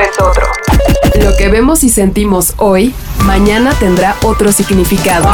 es 0.00 0.18
otro. 0.20 0.46
Lo 1.20 1.36
que 1.36 1.48
vemos 1.48 1.84
y 1.84 1.88
sentimos 1.88 2.54
hoy, 2.56 2.94
mañana 3.24 3.72
tendrá 3.78 4.16
otro 4.22 4.52
significado. 4.52 5.28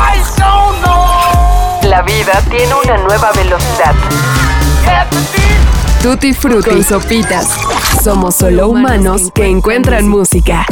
La 1.83 2.03
vida 2.03 2.43
tiene 2.51 2.73
una 2.85 2.97
nueva 2.99 3.33
velocidad. 3.33 3.95
Tutti 6.03 6.33
Frutti 6.33 6.71
y 6.71 6.83
Sopitas. 6.83 7.49
Somos 8.03 8.37
solo 8.37 8.69
humanos 8.69 9.31
que 9.35 9.47
encuentran 9.47 10.09
música. 10.09 10.67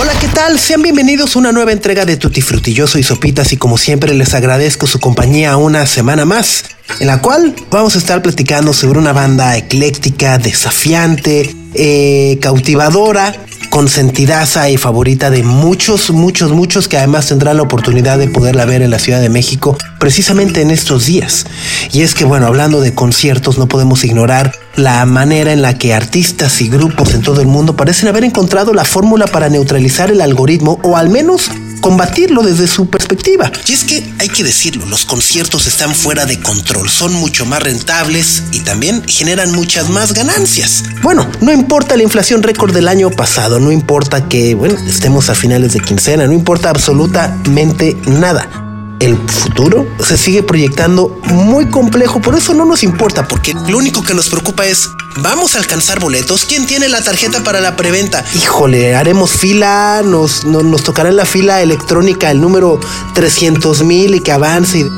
Hola, 0.00 0.12
¿qué 0.20 0.28
tal? 0.28 0.58
Sean 0.58 0.82
bienvenidos 0.82 1.36
a 1.36 1.38
una 1.38 1.52
nueva 1.52 1.70
entrega 1.70 2.04
de 2.04 2.16
Tutti 2.16 2.40
Frutti. 2.40 2.72
Yo 2.72 2.86
soy 2.86 3.02
Sopitas 3.02 3.52
y 3.52 3.56
como 3.56 3.78
siempre 3.78 4.14
les 4.14 4.34
agradezco 4.34 4.86
su 4.86 4.98
compañía 4.98 5.56
una 5.56 5.86
semana 5.86 6.24
más, 6.24 6.64
en 6.98 7.06
la 7.06 7.20
cual 7.20 7.54
vamos 7.70 7.94
a 7.94 7.98
estar 7.98 8.22
platicando 8.22 8.72
sobre 8.72 8.98
una 8.98 9.12
banda 9.12 9.56
ecléctica, 9.56 10.38
desafiante, 10.38 11.54
eh, 11.74 12.38
cautivadora, 12.40 13.34
consentidaza 13.70 14.68
y 14.68 14.76
favorita 14.76 15.30
de 15.30 15.42
muchos, 15.42 16.10
muchos, 16.10 16.52
muchos 16.52 16.88
que 16.88 16.98
además 16.98 17.28
tendrán 17.28 17.56
la 17.56 17.62
oportunidad 17.62 18.18
de 18.18 18.28
poderla 18.28 18.66
ver 18.66 18.82
en 18.82 18.90
la 18.90 18.98
Ciudad 18.98 19.20
de 19.20 19.30
México 19.30 19.78
precisamente 19.98 20.60
en 20.60 20.70
estos 20.70 21.06
días. 21.06 21.46
Y 21.92 22.02
es 22.02 22.14
que, 22.14 22.24
bueno, 22.24 22.46
hablando 22.46 22.80
de 22.80 22.94
conciertos, 22.94 23.58
no 23.58 23.68
podemos 23.68 24.04
ignorar 24.04 24.52
la 24.76 25.04
manera 25.06 25.52
en 25.52 25.62
la 25.62 25.78
que 25.78 25.94
artistas 25.94 26.60
y 26.60 26.68
grupos 26.68 27.14
en 27.14 27.22
todo 27.22 27.40
el 27.40 27.46
mundo 27.46 27.76
parecen 27.76 28.08
haber 28.08 28.24
encontrado 28.24 28.72
la 28.74 28.84
fórmula 28.84 29.26
para 29.26 29.48
neutralizar 29.48 30.10
el 30.10 30.20
algoritmo 30.20 30.78
o 30.82 30.96
al 30.96 31.08
menos 31.08 31.50
combatirlo 31.82 32.42
desde 32.42 32.66
su 32.66 32.88
perspectiva. 32.88 33.52
Y 33.66 33.72
es 33.72 33.84
que 33.84 34.10
hay 34.18 34.30
que 34.30 34.42
decirlo, 34.42 34.86
los 34.86 35.04
conciertos 35.04 35.66
están 35.66 35.94
fuera 35.94 36.24
de 36.24 36.40
control, 36.40 36.88
son 36.88 37.12
mucho 37.12 37.44
más 37.44 37.62
rentables 37.62 38.44
y 38.52 38.60
también 38.60 39.02
generan 39.06 39.52
muchas 39.52 39.90
más 39.90 40.14
ganancias. 40.14 40.84
Bueno, 41.02 41.30
no 41.42 41.52
importa 41.52 41.98
la 41.98 42.04
inflación 42.04 42.42
récord 42.42 42.72
del 42.72 42.88
año 42.88 43.10
pasado, 43.10 43.60
no 43.60 43.70
importa 43.70 44.28
que, 44.28 44.54
bueno, 44.54 44.78
estemos 44.88 45.28
a 45.28 45.34
finales 45.34 45.74
de 45.74 45.80
quincena, 45.80 46.26
no 46.26 46.32
importa 46.32 46.70
absolutamente 46.70 47.94
nada 48.06 48.71
el 49.02 49.16
futuro 49.16 49.84
se 49.98 50.16
sigue 50.16 50.44
proyectando 50.44 51.18
muy 51.24 51.66
complejo, 51.66 52.20
por 52.20 52.36
eso 52.36 52.54
no 52.54 52.64
nos 52.64 52.84
importa, 52.84 53.26
porque 53.26 53.52
lo 53.66 53.78
único 53.78 54.04
que 54.04 54.14
nos 54.14 54.28
preocupa 54.28 54.64
es, 54.64 54.90
¿vamos 55.16 55.56
a 55.56 55.58
alcanzar 55.58 55.98
boletos? 55.98 56.44
¿Quién 56.44 56.66
tiene 56.66 56.88
la 56.88 57.02
tarjeta 57.02 57.42
para 57.42 57.60
la 57.60 57.74
preventa? 57.74 58.24
Híjole, 58.36 58.94
haremos 58.94 59.32
fila, 59.32 60.02
nos, 60.04 60.44
nos, 60.44 60.84
tocará 60.84 61.08
en 61.08 61.16
la 61.16 61.26
fila 61.26 61.62
electrónica 61.62 62.30
el 62.30 62.40
número 62.40 62.78
300 63.14 63.82
mil 63.82 64.14
y 64.14 64.20
que 64.20 64.30
avance. 64.30 64.88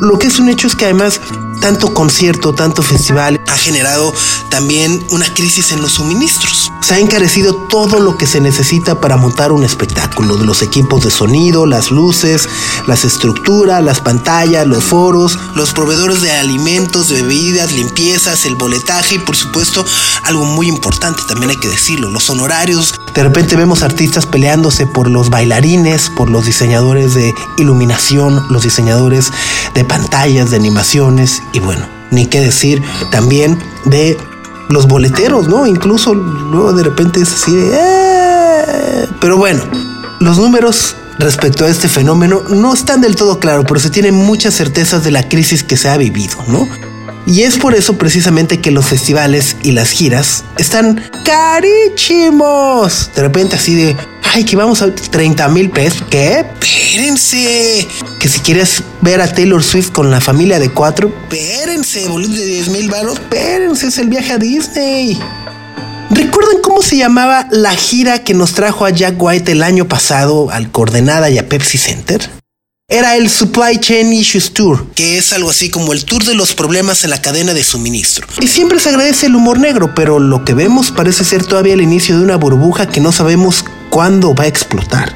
Lo 0.00 0.18
que 0.18 0.26
es 0.26 0.40
un 0.40 0.48
hecho 0.48 0.66
es 0.66 0.74
que 0.74 0.86
además 0.86 1.20
tanto 1.62 1.94
concierto, 1.94 2.52
tanto 2.52 2.82
festival 2.82 3.40
ha 3.46 3.56
generado 3.56 4.12
también 4.50 5.06
una 5.10 5.32
crisis 5.32 5.70
en 5.70 5.80
los 5.80 5.92
suministros. 5.92 6.72
Se 6.82 6.94
ha 6.94 6.98
encarecido 6.98 7.54
todo 7.54 8.00
lo 8.00 8.18
que 8.18 8.26
se 8.26 8.40
necesita 8.40 9.00
para 9.00 9.16
montar 9.16 9.52
un 9.52 9.62
espectáculo, 9.62 10.36
los 10.38 10.60
equipos 10.60 11.04
de 11.04 11.12
sonido, 11.12 11.64
las 11.64 11.92
luces, 11.92 12.48
las 12.88 13.04
estructuras, 13.04 13.82
las 13.82 14.00
pantallas, 14.00 14.66
los 14.66 14.82
foros, 14.82 15.38
los 15.54 15.72
proveedores 15.72 16.20
de 16.20 16.32
alimentos, 16.32 17.10
bebidas, 17.10 17.72
limpiezas, 17.72 18.44
el 18.44 18.56
boletaje 18.56 19.14
y 19.14 19.18
por 19.20 19.36
supuesto 19.36 19.86
algo 20.24 20.44
muy 20.44 20.66
importante, 20.66 21.22
también 21.28 21.50
hay 21.50 21.60
que 21.60 21.68
decirlo, 21.68 22.10
los 22.10 22.28
honorarios. 22.28 22.92
De 23.14 23.22
repente 23.22 23.54
vemos 23.54 23.82
artistas 23.82 24.26
peleándose 24.26 24.86
por 24.86 25.08
los 25.08 25.30
bailarines, 25.30 26.10
por 26.10 26.28
los 26.28 26.44
diseñadores 26.44 27.14
de 27.14 27.34
iluminación, 27.56 28.44
los 28.50 28.64
diseñadores 28.64 29.32
de 29.74 29.84
pantallas, 29.84 30.50
de 30.50 30.56
animaciones 30.56 31.42
y 31.52 31.60
bueno, 31.60 31.86
ni 32.10 32.26
qué 32.26 32.40
decir 32.40 32.82
también 33.10 33.58
de 33.84 34.16
los 34.68 34.86
boleteros, 34.86 35.48
¿no? 35.48 35.66
Incluso 35.66 36.14
luego 36.14 36.72
de 36.72 36.84
repente 36.84 37.20
es 37.20 37.32
así 37.32 37.54
de... 37.54 37.70
Eh". 37.72 39.08
Pero 39.20 39.36
bueno, 39.36 39.62
los 40.20 40.38
números 40.38 40.96
respecto 41.18 41.64
a 41.64 41.68
este 41.68 41.88
fenómeno 41.88 42.42
no 42.48 42.72
están 42.74 43.00
del 43.00 43.16
todo 43.16 43.38
claros, 43.38 43.64
pero 43.68 43.80
se 43.80 43.90
tienen 43.90 44.14
muchas 44.14 44.54
certezas 44.54 45.04
de 45.04 45.10
la 45.10 45.28
crisis 45.28 45.62
que 45.62 45.76
se 45.76 45.88
ha 45.88 45.96
vivido, 45.96 46.36
¿no? 46.48 46.68
Y 47.26 47.42
es 47.42 47.56
por 47.56 47.74
eso 47.74 47.96
precisamente 47.98 48.60
que 48.60 48.70
los 48.70 48.86
festivales 48.86 49.56
y 49.62 49.72
las 49.72 49.90
giras 49.90 50.44
están 50.58 51.02
carísimos. 51.24 53.10
De 53.14 53.22
repente 53.22 53.56
así 53.56 53.74
de, 53.74 53.96
ay, 54.32 54.44
que 54.44 54.56
vamos 54.56 54.82
a 54.82 54.92
30 54.94 55.48
mil 55.48 55.70
pesos. 55.70 56.04
¿Qué? 56.10 56.44
Espérense. 56.60 57.86
Que 58.18 58.28
si 58.28 58.40
quieres 58.40 58.82
ver 59.00 59.20
a 59.20 59.32
Taylor 59.32 59.62
Swift 59.62 59.90
con 59.90 60.10
la 60.10 60.20
familia 60.20 60.58
de 60.58 60.70
cuatro, 60.70 61.12
espérense, 61.30 62.08
boludo 62.08 62.34
de 62.34 62.44
10 62.44 62.68
mil 62.70 62.90
baros, 62.90 63.14
espérense, 63.14 63.86
es 63.88 63.98
el 63.98 64.08
viaje 64.08 64.32
a 64.32 64.38
Disney. 64.38 65.18
¿Recuerdan 66.10 66.60
cómo 66.62 66.82
se 66.82 66.98
llamaba 66.98 67.46
la 67.50 67.74
gira 67.74 68.22
que 68.22 68.34
nos 68.34 68.52
trajo 68.52 68.84
a 68.84 68.90
Jack 68.90 69.14
White 69.18 69.52
el 69.52 69.62
año 69.62 69.88
pasado 69.88 70.50
al 70.50 70.70
Coordenada 70.70 71.30
y 71.30 71.38
a 71.38 71.48
Pepsi 71.48 71.78
Center? 71.78 72.41
Era 72.92 73.16
el 73.16 73.30
Supply 73.30 73.78
Chain 73.80 74.12
Issues 74.12 74.52
Tour, 74.52 74.86
que 74.94 75.16
es 75.16 75.32
algo 75.32 75.48
así 75.48 75.70
como 75.70 75.94
el 75.94 76.04
tour 76.04 76.24
de 76.24 76.34
los 76.34 76.54
problemas 76.54 77.04
en 77.04 77.10
la 77.10 77.22
cadena 77.22 77.54
de 77.54 77.64
suministro. 77.64 78.26
Y 78.38 78.46
siempre 78.48 78.78
se 78.80 78.90
agradece 78.90 79.26
el 79.26 79.34
humor 79.34 79.58
negro, 79.58 79.94
pero 79.94 80.18
lo 80.18 80.44
que 80.44 80.52
vemos 80.52 80.90
parece 80.90 81.24
ser 81.24 81.42
todavía 81.42 81.72
el 81.72 81.80
inicio 81.80 82.18
de 82.18 82.22
una 82.22 82.36
burbuja 82.36 82.86
que 82.86 83.00
no 83.00 83.10
sabemos 83.10 83.64
cuándo 83.88 84.34
va 84.34 84.44
a 84.44 84.48
explotar. 84.48 85.14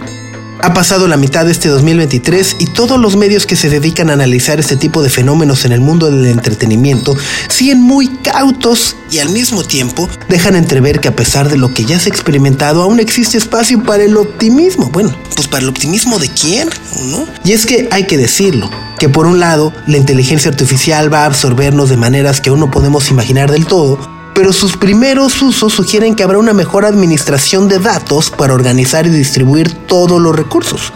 Ha 0.60 0.72
pasado 0.72 1.06
la 1.06 1.16
mitad 1.16 1.44
de 1.44 1.52
este 1.52 1.68
2023 1.68 2.56
y 2.58 2.66
todos 2.66 2.98
los 2.98 3.16
medios 3.16 3.46
que 3.46 3.56
se 3.56 3.68
dedican 3.68 4.08
a 4.08 4.14
analizar 4.14 4.58
este 4.58 4.76
tipo 4.76 5.02
de 5.02 5.10
fenómenos 5.10 5.64
en 5.64 5.72
el 5.72 5.80
mundo 5.80 6.10
del 6.10 6.26
entretenimiento 6.26 7.14
siguen 7.48 7.82
muy 7.82 8.08
cautos 8.08 8.96
y 9.10 9.18
al 9.18 9.28
mismo 9.28 9.64
tiempo 9.64 10.08
dejan 10.28 10.56
entrever 10.56 11.00
que 11.00 11.08
a 11.08 11.16
pesar 11.16 11.50
de 11.50 11.58
lo 11.58 11.74
que 11.74 11.84
ya 11.84 11.98
se 11.98 12.08
ha 12.08 12.12
experimentado 12.12 12.82
aún 12.82 13.00
existe 13.00 13.36
espacio 13.36 13.82
para 13.82 14.04
el 14.04 14.16
optimismo. 14.16 14.88
Bueno, 14.88 15.14
pues 15.34 15.46
para 15.46 15.62
el 15.62 15.68
optimismo 15.68 16.18
de 16.18 16.30
quién, 16.30 16.68
¿no? 17.10 17.26
Y 17.44 17.52
es 17.52 17.66
que 17.66 17.88
hay 17.90 18.06
que 18.06 18.16
decirlo, 18.16 18.70
que 18.98 19.08
por 19.08 19.26
un 19.26 19.40
lado 19.40 19.72
la 19.86 19.98
inteligencia 19.98 20.50
artificial 20.50 21.12
va 21.12 21.22
a 21.22 21.26
absorbernos 21.26 21.90
de 21.90 21.96
maneras 21.96 22.40
que 22.40 22.50
aún 22.50 22.60
no 22.60 22.70
podemos 22.70 23.10
imaginar 23.10 23.50
del 23.50 23.66
todo, 23.66 23.98
pero 24.36 24.52
sus 24.52 24.76
primeros 24.76 25.40
usos 25.40 25.72
sugieren 25.72 26.14
que 26.14 26.22
habrá 26.22 26.36
una 26.36 26.52
mejor 26.52 26.84
administración 26.84 27.68
de 27.68 27.78
datos 27.78 28.28
para 28.30 28.52
organizar 28.52 29.06
y 29.06 29.10
distribuir 29.10 29.72
todos 29.86 30.20
los 30.20 30.36
recursos. 30.36 30.92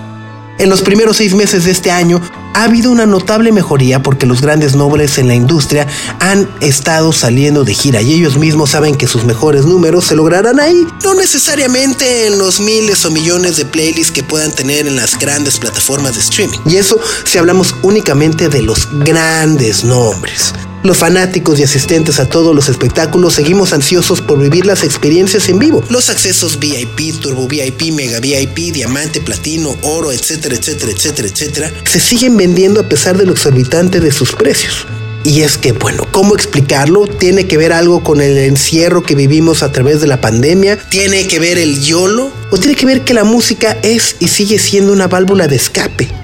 En 0.58 0.68
los 0.68 0.82
primeros 0.82 1.16
seis 1.16 1.32
meses 1.34 1.64
de 1.64 1.70
este 1.70 1.90
año 1.90 2.20
ha 2.52 2.64
habido 2.64 2.90
una 2.90 3.06
notable 3.06 3.50
mejoría 3.50 4.02
porque 4.02 4.26
los 4.26 4.42
grandes 4.42 4.76
nobles 4.76 5.16
en 5.16 5.26
la 5.26 5.34
industria 5.34 5.86
han 6.18 6.50
estado 6.60 7.14
saliendo 7.14 7.64
de 7.64 7.72
gira 7.72 8.02
y 8.02 8.12
ellos 8.12 8.36
mismos 8.36 8.72
saben 8.72 8.94
que 8.94 9.06
sus 9.06 9.24
mejores 9.24 9.64
números 9.64 10.04
se 10.04 10.16
lograrán 10.16 10.60
ahí, 10.60 10.86
no 11.02 11.14
necesariamente 11.14 12.26
en 12.26 12.38
los 12.38 12.60
miles 12.60 13.06
o 13.06 13.10
millones 13.10 13.56
de 13.56 13.64
playlists 13.64 14.12
que 14.12 14.22
puedan 14.22 14.52
tener 14.52 14.86
en 14.86 14.96
las 14.96 15.18
grandes 15.18 15.58
plataformas 15.58 16.12
de 16.14 16.20
streaming. 16.20 16.58
Y 16.66 16.76
eso 16.76 17.00
si 17.24 17.38
hablamos 17.38 17.74
únicamente 17.80 18.50
de 18.50 18.60
los 18.60 18.86
grandes 19.02 19.82
nombres. 19.82 20.52
Los 20.82 20.96
fanáticos 20.96 21.60
y 21.60 21.64
asistentes 21.64 22.20
a 22.20 22.26
todos 22.26 22.54
los 22.54 22.70
espectáculos 22.70 23.34
seguimos 23.34 23.74
ansiosos 23.74 24.22
por 24.22 24.40
vivir 24.40 24.64
las 24.64 24.82
experiencias 24.82 25.50
en 25.50 25.58
vivo. 25.58 25.84
Los 25.90 26.08
accesos 26.08 26.58
VIP, 26.58 27.20
Turbo 27.20 27.46
VIP, 27.46 27.92
Mega 27.92 28.18
VIP, 28.18 28.72
Diamante, 28.72 29.20
Platino, 29.20 29.76
Oro, 29.82 30.10
etcétera, 30.10 30.54
etcétera, 30.54 30.92
etcétera, 30.92 31.28
etcétera, 31.28 31.72
se 31.84 32.00
siguen 32.00 32.34
vendiendo 32.38 32.80
a 32.80 32.88
pesar 32.88 33.18
de 33.18 33.26
lo 33.26 33.32
exorbitante 33.32 34.00
de 34.00 34.10
sus 34.10 34.32
precios. 34.32 34.86
Y 35.22 35.42
es 35.42 35.58
que, 35.58 35.72
bueno, 35.72 36.06
¿cómo 36.10 36.34
explicarlo? 36.34 37.06
Tiene 37.06 37.46
que 37.46 37.58
ver 37.58 37.74
algo 37.74 38.02
con 38.02 38.22
el 38.22 38.38
encierro 38.38 39.02
que 39.02 39.14
vivimos 39.14 39.62
a 39.62 39.72
través 39.72 40.00
de 40.00 40.06
la 40.06 40.22
pandemia, 40.22 40.78
tiene 40.88 41.26
que 41.26 41.38
ver 41.38 41.58
el 41.58 41.78
YOLO, 41.82 42.32
o 42.50 42.56
tiene 42.56 42.74
que 42.74 42.86
ver 42.86 43.02
que 43.02 43.12
la 43.12 43.24
música 43.24 43.76
es 43.82 44.16
y 44.18 44.28
sigue 44.28 44.58
siendo 44.58 44.94
una 44.94 45.08
válvula 45.08 45.46
de 45.46 45.56
escape 45.56 46.19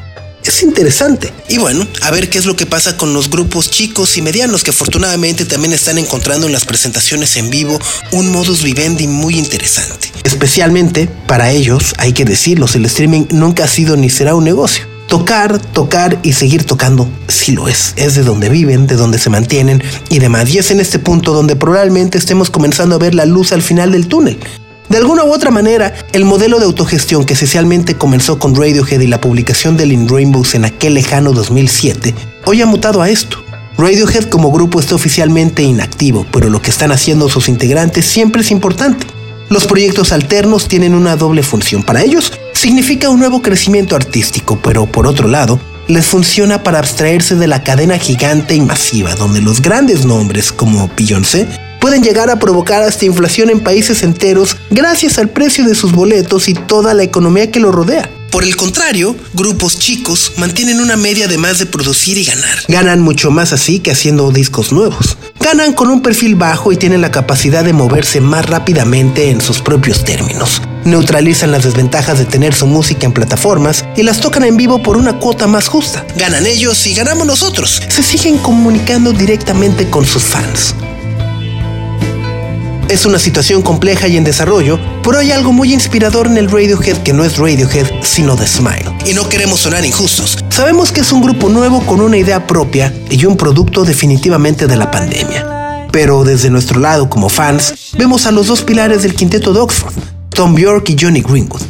es 0.50 0.62
interesante. 0.62 1.32
Y 1.48 1.58
bueno, 1.58 1.86
a 2.02 2.10
ver 2.10 2.30
qué 2.30 2.38
es 2.38 2.46
lo 2.46 2.56
que 2.56 2.66
pasa 2.66 2.96
con 2.96 3.12
los 3.12 3.30
grupos 3.30 3.70
chicos 3.70 4.16
y 4.16 4.22
medianos 4.22 4.62
que 4.62 4.70
afortunadamente 4.70 5.44
también 5.44 5.72
están 5.72 5.98
encontrando 5.98 6.46
en 6.46 6.52
las 6.52 6.64
presentaciones 6.64 7.36
en 7.36 7.50
vivo 7.50 7.78
un 8.12 8.30
modus 8.30 8.62
vivendi 8.62 9.06
muy 9.06 9.38
interesante. 9.38 10.12
Especialmente 10.24 11.08
para 11.26 11.50
ellos, 11.50 11.94
hay 11.98 12.12
que 12.12 12.24
decirlo, 12.24 12.66
el 12.74 12.84
streaming 12.86 13.26
nunca 13.30 13.64
ha 13.64 13.68
sido 13.68 13.96
ni 13.96 14.10
será 14.10 14.34
un 14.34 14.44
negocio. 14.44 14.84
Tocar, 15.08 15.58
tocar 15.58 16.18
y 16.22 16.32
seguir 16.32 16.64
tocando, 16.64 17.08
sí 17.28 17.52
lo 17.52 17.68
es. 17.68 17.94
Es 17.96 18.16
de 18.16 18.22
donde 18.22 18.48
viven, 18.48 18.86
de 18.86 18.96
donde 18.96 19.18
se 19.18 19.30
mantienen 19.30 19.82
y 20.10 20.18
demás. 20.18 20.48
Y 20.50 20.58
es 20.58 20.70
en 20.70 20.80
este 20.80 20.98
punto 20.98 21.32
donde 21.32 21.54
probablemente 21.54 22.18
estemos 22.18 22.50
comenzando 22.50 22.96
a 22.96 22.98
ver 22.98 23.14
la 23.14 23.24
luz 23.24 23.52
al 23.52 23.62
final 23.62 23.92
del 23.92 24.08
túnel. 24.08 24.38
De 24.88 24.98
alguna 24.98 25.24
u 25.24 25.32
otra 25.32 25.50
manera, 25.50 25.92
el 26.12 26.24
modelo 26.24 26.58
de 26.58 26.64
autogestión 26.64 27.24
que 27.24 27.34
esencialmente 27.34 27.96
comenzó 27.96 28.38
con 28.38 28.54
Radiohead 28.54 29.00
y 29.00 29.08
la 29.08 29.20
publicación 29.20 29.76
de 29.76 29.84
In 29.86 30.08
Rainbows 30.08 30.54
en 30.54 30.64
aquel 30.64 30.94
lejano 30.94 31.32
2007, 31.32 32.14
hoy 32.44 32.62
ha 32.62 32.66
mutado 32.66 33.02
a 33.02 33.10
esto. 33.10 33.42
Radiohead 33.78 34.24
como 34.24 34.52
grupo 34.52 34.78
está 34.78 34.94
oficialmente 34.94 35.62
inactivo, 35.62 36.24
pero 36.32 36.48
lo 36.48 36.62
que 36.62 36.70
están 36.70 36.92
haciendo 36.92 37.28
sus 37.28 37.48
integrantes 37.48 38.06
siempre 38.06 38.42
es 38.42 38.52
importante. 38.52 39.06
Los 39.48 39.66
proyectos 39.66 40.12
alternos 40.12 40.68
tienen 40.68 40.94
una 40.94 41.16
doble 41.16 41.42
función. 41.42 41.82
Para 41.82 42.02
ellos, 42.02 42.32
significa 42.52 43.10
un 43.10 43.18
nuevo 43.18 43.42
crecimiento 43.42 43.96
artístico, 43.96 44.58
pero 44.62 44.86
por 44.86 45.06
otro 45.08 45.26
lado, 45.26 45.58
les 45.88 46.06
funciona 46.06 46.62
para 46.62 46.78
abstraerse 46.78 47.34
de 47.34 47.46
la 47.46 47.62
cadena 47.62 47.98
gigante 47.98 48.54
y 48.54 48.60
masiva 48.60 49.14
donde 49.14 49.40
los 49.40 49.62
grandes 49.62 50.04
nombres 50.04 50.52
como 50.52 50.90
Beyoncé 50.96 51.46
pueden 51.86 52.02
llegar 52.02 52.30
a 52.30 52.40
provocar 52.40 52.82
hasta 52.82 53.04
inflación 53.04 53.48
en 53.48 53.60
países 53.60 54.02
enteros 54.02 54.56
gracias 54.70 55.18
al 55.18 55.28
precio 55.28 55.64
de 55.64 55.76
sus 55.76 55.92
boletos 55.92 56.48
y 56.48 56.54
toda 56.54 56.94
la 56.94 57.04
economía 57.04 57.52
que 57.52 57.60
lo 57.60 57.70
rodea. 57.70 58.10
Por 58.32 58.42
el 58.42 58.56
contrario, 58.56 59.14
grupos 59.34 59.78
chicos 59.78 60.32
mantienen 60.36 60.80
una 60.80 60.96
media 60.96 61.28
de 61.28 61.38
más 61.38 61.60
de 61.60 61.66
producir 61.66 62.18
y 62.18 62.24
ganar. 62.24 62.58
Ganan 62.66 63.02
mucho 63.02 63.30
más 63.30 63.52
así 63.52 63.78
que 63.78 63.92
haciendo 63.92 64.32
discos 64.32 64.72
nuevos. 64.72 65.16
Ganan 65.38 65.74
con 65.74 65.88
un 65.88 66.02
perfil 66.02 66.34
bajo 66.34 66.72
y 66.72 66.76
tienen 66.76 67.02
la 67.02 67.12
capacidad 67.12 67.62
de 67.62 67.72
moverse 67.72 68.20
más 68.20 68.46
rápidamente 68.46 69.30
en 69.30 69.40
sus 69.40 69.60
propios 69.60 70.02
términos. 70.02 70.60
Neutralizan 70.84 71.52
las 71.52 71.62
desventajas 71.62 72.18
de 72.18 72.24
tener 72.24 72.52
su 72.52 72.66
música 72.66 73.06
en 73.06 73.12
plataformas 73.12 73.84
y 73.96 74.02
las 74.02 74.18
tocan 74.18 74.42
en 74.42 74.56
vivo 74.56 74.82
por 74.82 74.96
una 74.96 75.20
cuota 75.20 75.46
más 75.46 75.68
justa. 75.68 76.04
Ganan 76.16 76.46
ellos 76.46 76.84
y 76.88 76.94
ganamos 76.94 77.28
nosotros. 77.28 77.80
Se 77.88 78.02
siguen 78.02 78.38
comunicando 78.38 79.12
directamente 79.12 79.88
con 79.88 80.04
sus 80.04 80.24
fans. 80.24 80.74
Es 82.88 83.04
una 83.04 83.18
situación 83.18 83.62
compleja 83.62 84.06
y 84.06 84.16
en 84.16 84.22
desarrollo, 84.22 84.78
pero 85.02 85.18
hay 85.18 85.32
algo 85.32 85.52
muy 85.52 85.74
inspirador 85.74 86.28
en 86.28 86.36
el 86.36 86.48
Radiohead 86.48 86.98
que 86.98 87.12
no 87.12 87.24
es 87.24 87.36
Radiohead, 87.36 87.86
sino 88.02 88.36
The 88.36 88.46
Smile. 88.46 88.96
Y 89.04 89.12
no 89.12 89.28
queremos 89.28 89.58
sonar 89.58 89.84
injustos. 89.84 90.38
Sabemos 90.50 90.92
que 90.92 91.00
es 91.00 91.10
un 91.10 91.20
grupo 91.20 91.48
nuevo 91.48 91.80
con 91.84 92.00
una 92.00 92.16
idea 92.16 92.46
propia 92.46 92.94
y 93.10 93.24
un 93.24 93.36
producto 93.36 93.84
definitivamente 93.84 94.68
de 94.68 94.76
la 94.76 94.88
pandemia. 94.92 95.88
Pero 95.90 96.22
desde 96.22 96.48
nuestro 96.48 96.78
lado 96.78 97.10
como 97.10 97.28
fans, 97.28 97.74
vemos 97.98 98.24
a 98.26 98.30
los 98.30 98.46
dos 98.46 98.62
pilares 98.62 99.02
del 99.02 99.16
quinteto 99.16 99.52
de 99.52 99.58
Oxford, 99.58 99.92
Tom 100.30 100.54
Bjork 100.54 100.88
y 100.90 100.96
Johnny 100.98 101.22
Greenwood. 101.22 101.62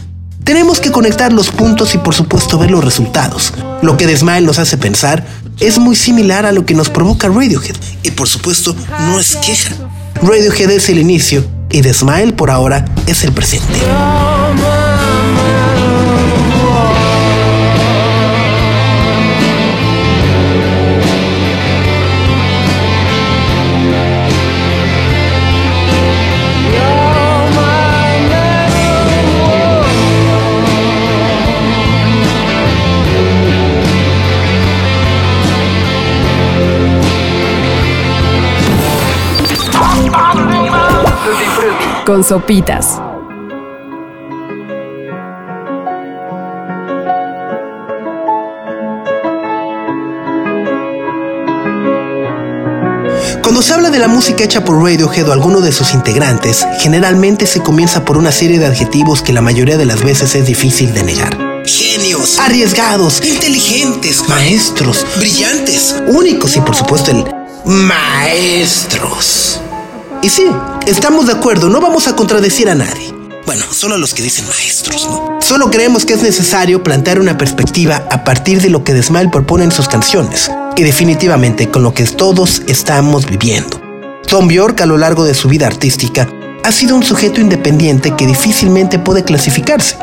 Tenemos 0.44 0.80
que 0.80 0.92
conectar 0.92 1.32
los 1.32 1.48
puntos 1.48 1.94
y 1.94 1.98
por 1.98 2.14
supuesto 2.14 2.58
ver 2.58 2.70
los 2.70 2.84
resultados. 2.84 3.54
Lo 3.80 3.96
que 3.96 4.06
The 4.06 4.18
Smile 4.18 4.42
nos 4.42 4.58
hace 4.58 4.76
pensar 4.76 5.26
es 5.60 5.78
muy 5.78 5.96
similar 5.96 6.44
a 6.44 6.52
lo 6.52 6.66
que 6.66 6.74
nos 6.74 6.90
provoca 6.90 7.28
Radiohead. 7.28 7.76
Y 8.02 8.10
por 8.10 8.28
supuesto, 8.28 8.76
no 9.00 9.18
es 9.18 9.34
queja. 9.36 9.74
Radiohead 10.22 10.70
es 10.70 10.88
el 10.88 10.98
inicio 10.98 11.44
y 11.70 11.82
The 11.82 11.92
Smile 11.92 12.32
por 12.32 12.50
ahora 12.50 12.84
es 13.06 13.24
el 13.24 13.32
presente. 13.32 13.78
Con 42.06 42.22
sopitas. 42.22 43.00
Cuando 53.42 53.60
se 53.60 53.74
habla 53.74 53.90
de 53.90 53.98
la 53.98 54.06
música 54.06 54.44
hecha 54.44 54.64
por 54.64 54.80
Radiohead 54.80 55.28
o 55.28 55.32
alguno 55.32 55.60
de 55.60 55.72
sus 55.72 55.94
integrantes, 55.94 56.64
generalmente 56.78 57.44
se 57.46 57.60
comienza 57.60 58.04
por 58.04 58.16
una 58.16 58.30
serie 58.30 58.60
de 58.60 58.66
adjetivos 58.66 59.20
que 59.20 59.32
la 59.32 59.42
mayoría 59.42 59.76
de 59.76 59.86
las 59.86 60.04
veces 60.04 60.36
es 60.36 60.46
difícil 60.46 60.94
de 60.94 61.02
negar. 61.02 61.36
Genios, 61.66 62.38
arriesgados, 62.38 63.20
inteligentes, 63.24 64.28
maestros, 64.28 65.04
brillantes, 65.18 65.96
únicos 66.06 66.56
y 66.56 66.60
por 66.60 66.76
supuesto 66.76 67.10
el 67.10 67.24
maestros. 67.64 69.60
Y 70.22 70.28
sí, 70.28 70.46
estamos 70.86 71.26
de 71.26 71.32
acuerdo, 71.32 71.68
no 71.68 71.80
vamos 71.80 72.08
a 72.08 72.16
contradecir 72.16 72.68
a 72.68 72.74
nadie. 72.74 73.14
Bueno, 73.44 73.64
solo 73.70 73.94
a 73.94 73.98
los 73.98 74.12
que 74.12 74.22
dicen 74.22 74.46
maestros, 74.48 75.06
¿no? 75.08 75.38
Solo 75.40 75.70
creemos 75.70 76.04
que 76.04 76.14
es 76.14 76.22
necesario 76.22 76.82
plantear 76.82 77.20
una 77.20 77.38
perspectiva 77.38 78.04
a 78.10 78.24
partir 78.24 78.60
de 78.60 78.70
lo 78.70 78.82
que 78.82 78.92
Desmail 78.92 79.30
propone 79.30 79.64
en 79.64 79.72
sus 79.72 79.88
canciones, 79.88 80.50
y 80.74 80.82
definitivamente 80.82 81.70
con 81.70 81.82
lo 81.82 81.94
que 81.94 82.04
todos 82.04 82.62
estamos 82.66 83.26
viviendo. 83.26 83.80
Tom 84.26 84.48
Bjork 84.48 84.80
a 84.80 84.86
lo 84.86 84.96
largo 84.96 85.24
de 85.24 85.34
su 85.34 85.48
vida 85.48 85.66
artística 85.66 86.28
ha 86.64 86.72
sido 86.72 86.96
un 86.96 87.04
sujeto 87.04 87.40
independiente 87.40 88.16
que 88.16 88.26
difícilmente 88.26 88.98
puede 88.98 89.22
clasificarse 89.22 89.96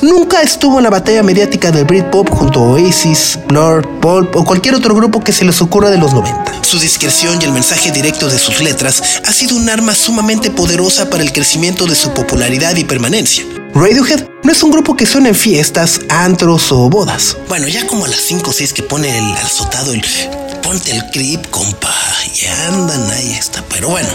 nunca 0.00 0.42
estuvo 0.42 0.78
en 0.78 0.84
la 0.84 0.90
batalla 0.90 1.22
mediática 1.22 1.70
del 1.70 1.84
Britpop 1.84 2.28
junto 2.30 2.60
a 2.60 2.62
Oasis, 2.72 3.38
Blur, 3.48 3.86
Pulp 4.00 4.34
o 4.36 4.44
cualquier 4.44 4.74
otro 4.74 4.94
grupo 4.94 5.22
que 5.22 5.32
se 5.32 5.44
les 5.44 5.60
ocurra 5.60 5.90
de 5.90 5.98
los 5.98 6.12
90. 6.14 6.62
Su 6.62 6.78
discreción 6.78 7.40
y 7.40 7.44
el 7.44 7.52
mensaje 7.52 7.90
directo 7.90 8.28
de 8.28 8.38
sus 8.38 8.60
letras 8.62 9.02
ha 9.24 9.32
sido 9.32 9.56
un 9.56 9.68
arma 9.68 9.94
sumamente 9.94 10.50
poderosa 10.50 11.10
para 11.10 11.22
el 11.22 11.32
crecimiento 11.32 11.86
de 11.86 11.94
su 11.94 12.12
popularidad 12.12 12.76
y 12.76 12.84
permanencia. 12.84 13.44
Radiohead 13.74 14.26
no 14.42 14.52
es 14.52 14.62
un 14.62 14.70
grupo 14.70 14.96
que 14.96 15.06
suena 15.06 15.28
en 15.28 15.34
fiestas, 15.34 16.00
antros 16.08 16.72
o 16.72 16.90
bodas. 16.90 17.36
Bueno, 17.48 17.68
ya 17.68 17.86
como 17.86 18.04
a 18.04 18.08
las 18.08 18.20
5 18.20 18.50
o 18.50 18.52
6 18.52 18.72
que 18.72 18.82
pone 18.82 19.16
el 19.16 19.32
azotado 19.36 19.92
el 19.92 20.02
el 20.86 21.04
clip, 21.10 21.46
compa. 21.50 21.92
Y 22.40 22.46
andan 22.68 23.10
ahí 23.10 23.32
está. 23.32 23.62
Pero 23.68 23.90
bueno, 23.90 24.08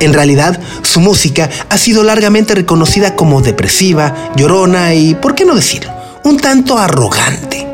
en 0.00 0.12
realidad 0.12 0.58
su 0.82 1.00
música 1.00 1.50
ha 1.68 1.78
sido 1.78 2.02
largamente 2.02 2.54
reconocida 2.54 3.16
como 3.16 3.42
depresiva, 3.42 4.32
llorona 4.36 4.94
y, 4.94 5.14
¿por 5.14 5.34
qué 5.34 5.44
no 5.44 5.54
decirlo? 5.54 5.92
Un 6.24 6.38
tanto 6.38 6.78
arrogante. 6.78 7.66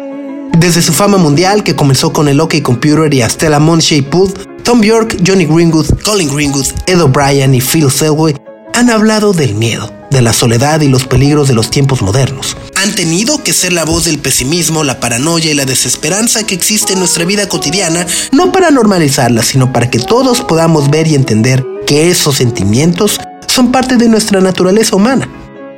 Desde 0.58 0.82
su 0.82 0.92
fama 0.92 1.16
mundial, 1.18 1.62
que 1.62 1.76
comenzó 1.76 2.12
con 2.12 2.28
el 2.28 2.40
OK 2.40 2.60
Computer 2.62 3.12
y 3.12 3.22
hasta 3.22 3.48
la 3.48 3.60
Monshey 3.60 4.02
Pool, 4.02 4.32
Tom 4.62 4.80
Bjork, 4.80 5.18
Johnny 5.26 5.46
Greenwood, 5.46 6.02
Colin 6.04 6.34
Greenwood, 6.34 6.66
Ed 6.86 7.00
O'Brien 7.00 7.54
y 7.54 7.60
Phil 7.60 7.90
Selway 7.90 8.34
han 8.74 8.90
hablado 8.90 9.32
del 9.32 9.54
miedo, 9.54 9.92
de 10.10 10.22
la 10.22 10.32
soledad 10.32 10.80
y 10.80 10.88
los 10.88 11.06
peligros 11.06 11.48
de 11.48 11.54
los 11.54 11.70
tiempos 11.70 12.02
modernos. 12.02 12.56
Han 12.76 12.94
tenido 12.94 13.42
que 13.42 13.52
ser 13.52 13.72
la 13.72 13.84
voz 13.84 14.04
del 14.04 14.18
pesimismo, 14.18 14.84
la 14.84 15.00
paranoia 15.00 15.50
y 15.50 15.54
la 15.54 15.64
desesperanza 15.64 16.44
que 16.44 16.54
existe 16.54 16.92
en 16.92 16.98
nuestra 16.98 17.24
vida 17.24 17.48
cotidiana, 17.48 18.06
no 18.32 18.52
para 18.52 18.70
normalizarla, 18.70 19.42
sino 19.42 19.72
para 19.72 19.90
que 19.90 19.98
todos 19.98 20.40
podamos 20.42 20.90
ver 20.90 21.06
y 21.06 21.14
entender 21.14 21.64
que 21.86 22.10
esos 22.10 22.36
sentimientos 22.36 23.20
son 23.46 23.72
parte 23.72 23.96
de 23.96 24.08
nuestra 24.08 24.40
naturaleza 24.40 24.96
humana. 24.96 25.28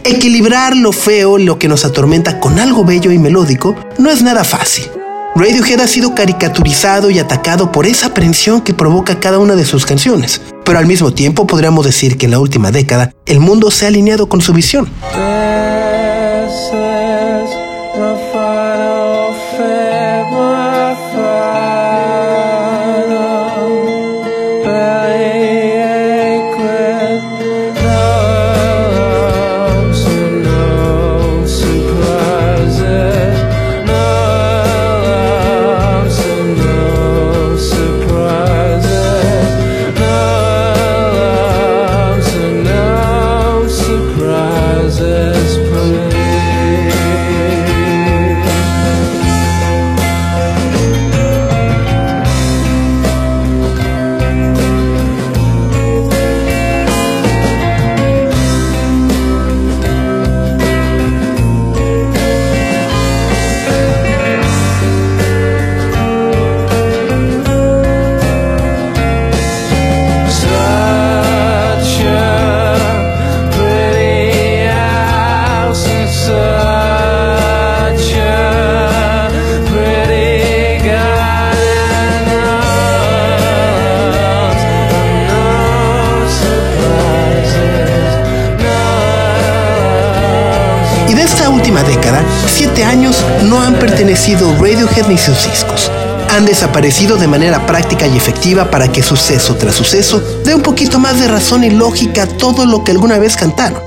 Equilibrar 0.05 0.77
lo 0.77 0.93
feo, 0.93 1.39
lo 1.39 1.59
que 1.59 1.69
nos 1.69 1.85
atormenta 1.85 2.41
con 2.41 2.59
algo 2.59 2.85
bello 2.85 3.13
y 3.13 3.19
melódico, 3.19 3.77
no 3.99 4.11
es 4.11 4.23
nada 4.23 4.45
fácil. 4.45 4.91
Radiohead 5.35 5.81
ha 5.81 5.89
sido 5.89 6.15
caricaturizado 6.15 7.11
y 7.11 7.19
atacado 7.19 7.73
por 7.73 7.87
esa 7.87 8.09
aprensión 8.09 8.61
que 8.61 8.75
provoca 8.75 9.19
cada 9.19 9.39
una 9.39 9.55
de 9.55 9.65
sus 9.65 9.87
canciones, 9.87 10.43
pero 10.63 10.79
al 10.79 10.87
mismo 10.87 11.15
tiempo 11.15 11.47
podríamos 11.47 11.87
decir 11.87 12.19
que 12.19 12.27
en 12.27 12.33
la 12.33 12.39
última 12.39 12.71
década 12.71 13.15
el 13.25 13.41
mundo 13.41 13.71
se 13.71 13.87
ha 13.87 13.89
alineado 13.89 14.29
con 14.29 14.43
su 14.43 14.53
visión. 14.53 14.91
Ni 95.13 95.19
sus 95.19 95.47
discos. 95.47 95.91
han 96.31 96.47
desaparecido 96.47 97.19
de 97.19 97.29
manera 97.29 97.67
práctica 97.67 98.07
y 98.07 98.17
efectiva 98.17 98.71
para 98.71 98.91
que 98.91 99.03
suceso 99.03 99.55
tras 99.57 99.75
suceso 99.75 100.23
dé 100.43 100.55
un 100.55 100.63
poquito 100.63 100.99
más 100.99 101.21
de 101.21 101.29
razón 101.29 101.65
y 101.65 101.69
lógica 101.71 102.23
a 102.23 102.27
todo 102.27 102.65
lo 102.65 102.83
que 102.83 102.93
alguna 102.93 103.19
vez 103.19 103.37
cantaron. 103.37 103.83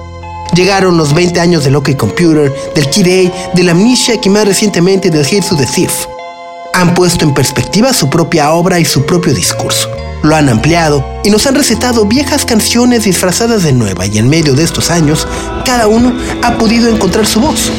Llegaron 0.53 0.98
los 0.98 1.15
20 1.15 1.39
años 1.39 1.63
del 1.63 1.75
OK 1.75 1.96
Computer, 1.98 2.53
del 2.75 2.89
Kid 2.91 3.08
A, 3.08 3.55
del 3.55 3.70
Amnesia 3.70 4.20
y 4.22 4.29
más 4.29 4.46
recientemente 4.46 5.10
del 5.10 5.25
Hate 5.25 5.41
to 5.41 5.55
the 5.55 5.65
Thief. 5.65 5.91
Han 6.75 6.94
puesto 6.94 7.25
en 7.25 7.34
perspectiva 7.34 7.91
su 7.91 8.08
propia 8.08 8.51
obra 8.51 8.79
y 8.79 8.86
su 8.86 9.03
propio 9.03 9.34
discurso. 9.34 9.89
Lo 10.22 10.36
han 10.36 10.48
ampliado 10.48 11.03
y 11.24 11.32
nos 11.32 11.48
han 11.48 11.55
recetado 11.55 12.05
viejas 12.05 12.46
canciones 12.46 13.05
disfrazadas 13.05 13.63
de 13.63 13.74
nueva 13.74 14.05
y 14.05 14.20
en 14.20 14.29
medio 14.29 14.53
de 14.53 14.63
estos 14.63 14.91
años, 14.91 15.27
cada 15.65 15.88
uno 15.88 16.13
ha 16.44 16.55
podido 16.60 16.88
encontrar 16.88 17.25
su 17.25 17.39
voz. 17.41 17.72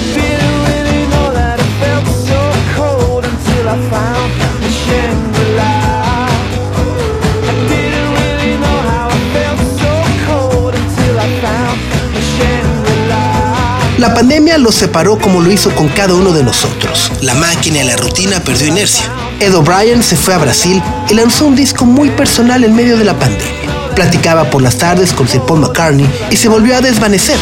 La 14.06 14.14
pandemia 14.14 14.56
los 14.56 14.76
separó 14.76 15.18
como 15.18 15.40
lo 15.40 15.50
hizo 15.50 15.74
con 15.74 15.88
cada 15.88 16.14
uno 16.14 16.30
de 16.30 16.44
nosotros. 16.44 17.10
La 17.22 17.34
máquina 17.34 17.78
y 17.78 17.82
la 17.88 17.96
rutina 17.96 18.38
perdió 18.38 18.68
inercia. 18.68 19.04
Ed 19.40 19.52
O'Brien 19.52 20.00
se 20.00 20.14
fue 20.14 20.32
a 20.32 20.38
Brasil 20.38 20.80
y 21.10 21.14
lanzó 21.14 21.44
un 21.44 21.56
disco 21.56 21.84
muy 21.84 22.10
personal 22.10 22.62
en 22.62 22.76
medio 22.76 22.96
de 22.96 23.04
la 23.04 23.18
pandemia. 23.18 23.90
Platicaba 23.96 24.48
por 24.48 24.62
las 24.62 24.78
tardes 24.78 25.12
con 25.12 25.26
Sir 25.26 25.40
Paul 25.40 25.58
McCartney 25.58 26.08
y 26.30 26.36
se 26.36 26.48
volvió 26.48 26.76
a 26.76 26.80
desvanecer. 26.80 27.36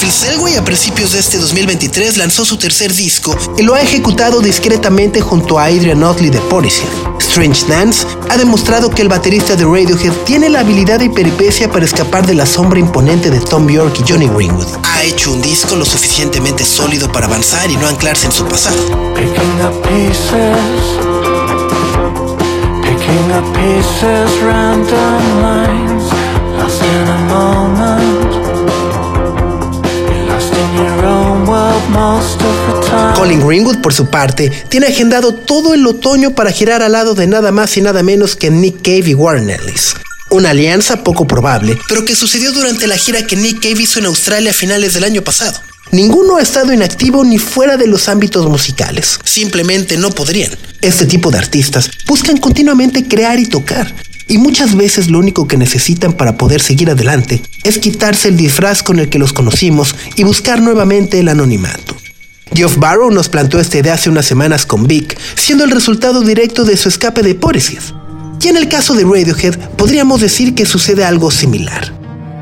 Phil 0.00 0.10
Selway 0.10 0.56
a 0.56 0.64
principios 0.64 1.12
de 1.12 1.20
este 1.20 1.38
2023 1.38 2.16
lanzó 2.16 2.44
su 2.44 2.56
tercer 2.56 2.92
disco 2.92 3.36
y 3.56 3.62
lo 3.62 3.74
ha 3.74 3.80
ejecutado 3.80 4.40
discretamente 4.40 5.20
junto 5.20 5.58
a 5.58 5.64
Adrian 5.64 6.02
Otley 6.02 6.30
de 6.30 6.40
Portishead. 6.40 6.88
Strange 7.18 7.66
Dance 7.66 8.06
ha 8.30 8.36
demostrado 8.36 8.90
que 8.90 9.02
el 9.02 9.08
baterista 9.08 9.56
de 9.56 9.64
Radiohead 9.64 10.12
tiene 10.24 10.48
la 10.48 10.60
habilidad 10.60 11.00
y 11.00 11.08
peripecia 11.08 11.70
para 11.70 11.84
escapar 11.84 12.26
de 12.26 12.34
la 12.34 12.46
sombra 12.46 12.78
imponente 12.78 13.30
de 13.30 13.40
Tom 13.40 13.68
York 13.68 13.96
y 14.00 14.10
Johnny 14.10 14.28
Greenwood. 14.28 14.68
Ha 14.82 15.02
hecho 15.04 15.32
un 15.32 15.40
disco 15.40 15.76
lo 15.76 15.84
suficientemente 15.84 16.64
sólido 16.64 17.10
para 17.10 17.26
avanzar 17.26 17.70
y 17.70 17.76
no 17.76 17.86
anclarse 17.86 18.26
en 18.26 18.32
su 18.32 18.44
pasado. 18.46 18.76
Colin 33.14 33.46
Greenwood, 33.46 33.80
por 33.80 33.94
su 33.94 34.06
parte, 34.06 34.50
tiene 34.68 34.86
agendado 34.88 35.34
todo 35.34 35.74
el 35.74 35.86
otoño 35.86 36.34
para 36.34 36.50
girar 36.50 36.82
al 36.82 36.92
lado 36.92 37.14
de 37.14 37.26
nada 37.26 37.52
más 37.52 37.76
y 37.76 37.80
nada 37.80 38.02
menos 38.02 38.36
que 38.36 38.50
Nick 38.50 38.82
Cave 38.82 39.10
y 39.10 39.14
Warren 39.14 39.50
Ellis. 39.50 39.94
Una 40.30 40.50
alianza 40.50 41.04
poco 41.04 41.26
probable, 41.26 41.78
pero 41.88 42.04
que 42.04 42.16
sucedió 42.16 42.52
durante 42.52 42.86
la 42.86 42.96
gira 42.96 43.26
que 43.26 43.36
Nick 43.36 43.62
Cave 43.62 43.82
hizo 43.82 44.00
en 44.00 44.06
Australia 44.06 44.50
a 44.50 44.54
finales 44.54 44.94
del 44.94 45.04
año 45.04 45.22
pasado. 45.22 45.60
Ninguno 45.94 46.38
ha 46.38 46.42
estado 46.42 46.72
inactivo 46.72 47.22
ni 47.22 47.38
fuera 47.38 47.76
de 47.76 47.86
los 47.86 48.08
ámbitos 48.08 48.48
musicales. 48.48 49.16
Simplemente 49.22 49.96
no 49.96 50.10
podrían. 50.10 50.50
Este 50.80 51.06
tipo 51.06 51.30
de 51.30 51.38
artistas 51.38 51.88
buscan 52.08 52.36
continuamente 52.38 53.06
crear 53.06 53.38
y 53.38 53.46
tocar, 53.46 53.94
y 54.26 54.38
muchas 54.38 54.74
veces 54.74 55.08
lo 55.08 55.20
único 55.20 55.46
que 55.46 55.56
necesitan 55.56 56.14
para 56.14 56.36
poder 56.36 56.60
seguir 56.60 56.90
adelante 56.90 57.44
es 57.62 57.78
quitarse 57.78 58.26
el 58.26 58.36
disfraz 58.36 58.82
con 58.82 58.98
el 58.98 59.08
que 59.08 59.20
los 59.20 59.32
conocimos 59.32 59.94
y 60.16 60.24
buscar 60.24 60.60
nuevamente 60.60 61.20
el 61.20 61.28
anonimato. 61.28 61.96
Geoff 62.52 62.76
Barrow 62.78 63.12
nos 63.12 63.28
plantó 63.28 63.60
esta 63.60 63.78
idea 63.78 63.94
hace 63.94 64.10
unas 64.10 64.26
semanas 64.26 64.66
con 64.66 64.88
Vic, 64.88 65.16
siendo 65.36 65.62
el 65.62 65.70
resultado 65.70 66.22
directo 66.22 66.64
de 66.64 66.76
su 66.76 66.88
escape 66.88 67.22
de 67.22 67.36
Portishead. 67.36 67.84
Y 68.42 68.48
en 68.48 68.56
el 68.56 68.66
caso 68.66 68.94
de 68.94 69.04
Radiohead, 69.04 69.56
podríamos 69.76 70.20
decir 70.20 70.56
que 70.56 70.66
sucede 70.66 71.04
algo 71.04 71.30
similar. 71.30 71.94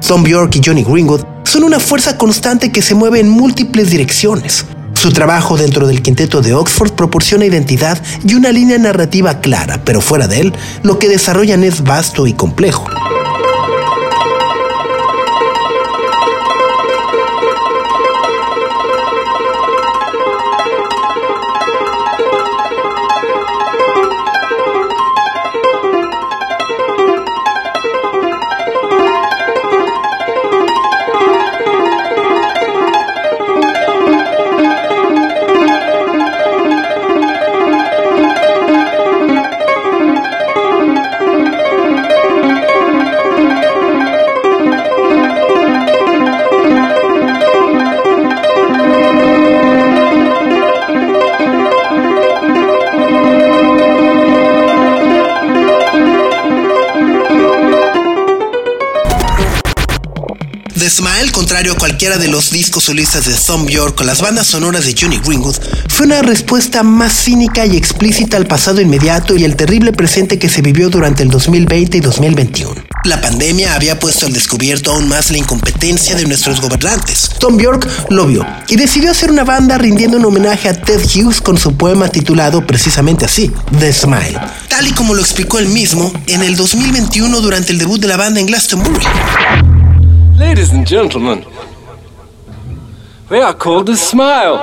Tom 0.09 0.23
Bjork 0.23 0.57
y 0.57 0.63
Johnny 0.65 0.85
Greenwood 0.85 1.32
son 1.53 1.65
una 1.65 1.81
fuerza 1.81 2.17
constante 2.17 2.73
que 2.73 2.81
se 2.81 2.95
mueve 2.95 3.21
en 3.21 3.29
múltiples 3.29 3.91
direcciones. 3.91 4.65
Su 4.95 5.13
trabajo 5.13 5.59
dentro 5.59 5.87
del 5.87 6.01
quinteto 6.01 6.41
de 6.41 6.55
Oxford 6.55 6.93
proporciona 6.93 7.45
identidad 7.45 8.03
y 8.27 8.33
una 8.33 8.53
línea 8.53 8.79
narrativa 8.79 9.39
clara, 9.43 9.83
pero 9.85 10.01
fuera 10.01 10.27
de 10.29 10.41
él, 10.41 10.55
lo 10.83 10.99
que 10.99 11.11
desarrollan 11.11 11.63
es 11.63 11.85
vasto 11.85 12.27
y 12.27 12.33
complejo. 12.33 12.87
Smile, 60.93 61.33
contrario 61.33 61.73
a 61.73 61.77
cualquiera 61.77 62.19
de 62.19 62.29
los 62.29 62.51
discos 62.51 62.85
solistas 62.85 63.25
de 63.25 63.33
Tom 63.33 63.67
York 63.67 63.99
o 63.99 64.05
las 64.05 64.21
bandas 64.21 64.49
sonoras 64.49 64.85
de 64.85 64.95
Johnny 64.95 65.19
Greenwood, 65.25 65.57
fue 65.89 66.05
una 66.05 66.21
respuesta 66.21 66.83
más 66.83 67.15
cínica 67.15 67.65
y 67.65 67.79
explícita 67.79 68.37
al 68.37 68.47
pasado 68.47 68.79
inmediato 68.79 69.35
y 69.35 69.45
el 69.45 69.57
terrible 69.57 69.95
presente 69.95 70.39
que 70.39 70.51
se 70.51 70.61
vivió 70.61 70.91
durante 70.91 71.23
el 71.23 71.31
2020 71.31 71.97
y 71.97 72.01
2021. 72.01 72.85
La 73.05 73.23
pandemia 73.23 73.75
había 73.75 73.99
puesto 73.99 74.27
al 74.27 74.35
descubierto 74.35 74.93
aún 74.93 75.09
más 75.09 75.31
la 75.31 75.39
incompetencia 75.39 76.15
de 76.15 76.27
nuestros 76.27 76.61
gobernantes. 76.61 77.31
Tom 77.39 77.59
York 77.59 77.89
lo 78.11 78.27
vio 78.27 78.47
y 78.69 78.77
decidió 78.77 79.13
hacer 79.13 79.31
una 79.31 79.45
banda 79.45 79.79
rindiendo 79.79 80.19
un 80.19 80.27
homenaje 80.27 80.69
a 80.69 80.75
Ted 80.79 81.01
Hughes 81.07 81.41
con 81.41 81.57
su 81.57 81.75
poema 81.75 82.09
titulado 82.09 82.67
precisamente 82.67 83.25
así, 83.25 83.51
The 83.81 83.95
Smile, 83.95 84.39
tal 84.69 84.87
y 84.87 84.93
como 84.93 85.15
lo 85.15 85.23
explicó 85.23 85.59
él 85.59 85.69
mismo 85.69 86.13
en 86.27 86.43
el 86.43 86.55
2021 86.55 87.41
durante 87.41 87.73
el 87.73 87.79
debut 87.79 87.99
de 87.99 88.09
la 88.09 88.19
banda 88.19 88.41
en 88.41 88.47
Glastonbury. 88.47 89.07
Ladies 90.43 90.73
and 90.73 90.85
gentlemen, 90.85 91.45
they 93.31 93.41
are 93.41 93.55
called 93.55 93.87
the 93.87 93.97
smile. 93.97 94.57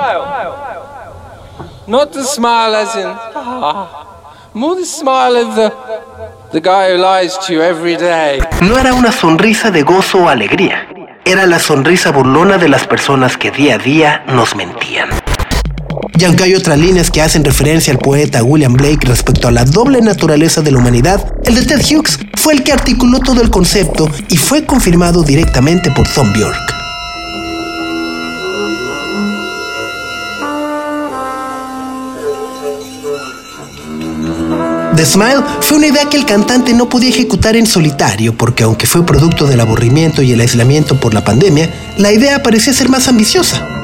Not 1.86 2.12
the 2.12 2.22
smile 2.22 2.74
as 2.74 2.94
in, 2.94 3.06
ah, 3.06 4.50
more 4.52 4.76
the 4.76 4.84
smile 4.84 5.36
of 5.36 5.56
the, 5.56 5.68
the 6.52 6.60
guy 6.60 6.90
who 6.90 6.98
lies 6.98 7.38
to 7.46 7.54
you 7.54 7.62
every 7.62 7.96
day. 7.96 8.40
No 8.60 8.78
era 8.78 8.92
una 8.92 9.10
sonrisa 9.10 9.70
de 9.70 9.82
gozo 9.82 10.18
o 10.24 10.28
alegría, 10.28 10.86
era 11.24 11.46
la 11.46 11.58
sonrisa 11.58 12.12
burlona 12.12 12.58
de 12.58 12.68
las 12.68 12.86
personas 12.86 13.38
que 13.38 13.50
día 13.50 13.76
a 13.76 13.78
día 13.78 14.22
nos 14.26 14.54
mentían. 14.54 15.08
Y 16.20 16.24
aunque 16.24 16.44
hay 16.44 16.54
otras 16.54 16.78
líneas 16.78 17.10
que 17.10 17.22
hacen 17.22 17.42
referencia 17.42 17.94
al 17.94 17.98
poeta 17.98 18.42
William 18.42 18.74
Blake 18.74 19.06
respecto 19.06 19.48
a 19.48 19.50
la 19.50 19.64
doble 19.64 20.02
naturaleza 20.02 20.60
de 20.60 20.70
la 20.70 20.76
humanidad, 20.76 21.32
el 21.46 21.54
de 21.54 21.64
Ted 21.64 21.80
Hughes 21.80 22.18
fue 22.34 22.52
el 22.52 22.62
que 22.62 22.72
articuló 22.72 23.20
todo 23.20 23.40
el 23.40 23.48
concepto 23.48 24.06
y 24.28 24.36
fue 24.36 24.66
confirmado 24.66 25.22
directamente 25.22 25.90
por 25.90 26.06
Tom 26.08 26.30
Bjork. 26.34 26.74
The 34.94 35.06
Smile 35.06 35.42
fue 35.62 35.78
una 35.78 35.86
idea 35.86 36.04
que 36.04 36.18
el 36.18 36.26
cantante 36.26 36.74
no 36.74 36.90
podía 36.90 37.08
ejecutar 37.08 37.56
en 37.56 37.64
solitario 37.64 38.36
porque 38.36 38.64
aunque 38.64 38.86
fue 38.86 39.06
producto 39.06 39.46
del 39.46 39.60
aburrimiento 39.60 40.20
y 40.20 40.32
el 40.32 40.40
aislamiento 40.42 41.00
por 41.00 41.14
la 41.14 41.24
pandemia, 41.24 41.70
la 41.96 42.12
idea 42.12 42.42
parecía 42.42 42.74
ser 42.74 42.90
más 42.90 43.08
ambiciosa. 43.08 43.79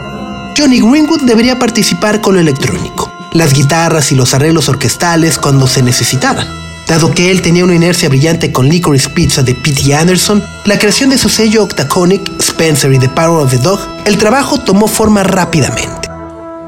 Johnny 0.56 0.80
Greenwood 0.80 1.22
debería 1.22 1.58
participar 1.58 2.22
con 2.22 2.34
lo 2.34 2.40
electrónico, 2.40 3.12
las 3.32 3.52
guitarras 3.52 4.10
y 4.10 4.14
los 4.14 4.32
arreglos 4.32 4.70
orquestales 4.70 5.36
cuando 5.36 5.66
se 5.66 5.82
necesitaban. 5.82 6.46
Dado 6.86 7.10
que 7.10 7.30
él 7.30 7.42
tenía 7.42 7.64
una 7.64 7.74
inercia 7.74 8.08
brillante 8.08 8.52
con 8.52 8.66
Licorice 8.66 9.10
Pizza 9.10 9.42
de 9.42 9.54
Pete 9.54 9.94
Anderson, 9.94 10.42
la 10.64 10.78
creación 10.78 11.10
de 11.10 11.18
su 11.18 11.28
sello 11.28 11.62
Octaconic, 11.62 12.40
Spencer 12.40 12.90
y 12.90 12.98
The 12.98 13.10
Power 13.10 13.44
of 13.44 13.50
the 13.50 13.58
Dog, 13.58 13.80
el 14.06 14.16
trabajo 14.16 14.58
tomó 14.58 14.88
forma 14.88 15.22
rápidamente. 15.24 16.08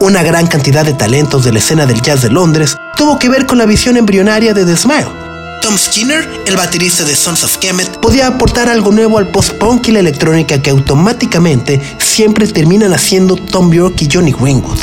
Una 0.01 0.23
gran 0.23 0.49
cantidad 0.49 0.85
de 0.85 0.93
talentos 0.93 1.45
de 1.45 1.53
la 1.53 1.61
escena 1.61 1.87
del 1.87 2.03
jazz 2.03 2.21
de 2.21 2.29
Londres 2.29 2.77
tuvo 2.95 3.19
que 3.19 3.31
ver 3.31 3.47
con 3.47 3.57
la 3.57 3.65
visión 3.65 3.97
embrionaria 3.97 4.53
de 4.53 4.67
The 4.67 4.77
Smile. 4.77 5.18
Tom 5.69 5.77
Skinner, 5.77 6.27
el 6.47 6.57
baterista 6.57 7.05
de 7.05 7.15
Sons 7.15 7.45
of 7.45 7.59
Kemet, 7.59 8.01
podía 8.01 8.27
aportar 8.27 8.71
algo 8.71 8.91
nuevo 8.91 9.19
al 9.19 9.31
post-punk 9.31 9.89
y 9.89 9.93
la 9.93 9.99
electrónica 9.99 10.63
que 10.63 10.71
automáticamente 10.71 11.79
siempre 11.99 12.47
terminan 12.47 12.95
haciendo 12.95 13.37
Tom 13.37 13.71
York 13.71 14.01
y 14.01 14.09
Johnny 14.11 14.33
Greenwood. 14.33 14.79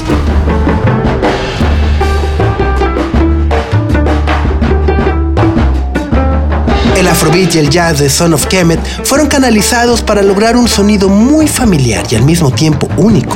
El 6.95 7.07
afrobeat 7.07 7.55
y 7.55 7.57
el 7.57 7.71
jazz 7.71 7.97
de 7.97 8.07
Son 8.07 8.35
of 8.35 8.45
Kemet 8.45 8.79
fueron 9.05 9.25
canalizados 9.25 10.03
para 10.03 10.21
lograr 10.21 10.55
un 10.55 10.67
sonido 10.67 11.09
muy 11.09 11.47
familiar 11.47 12.05
y 12.11 12.15
al 12.15 12.21
mismo 12.21 12.51
tiempo 12.51 12.87
único. 12.97 13.35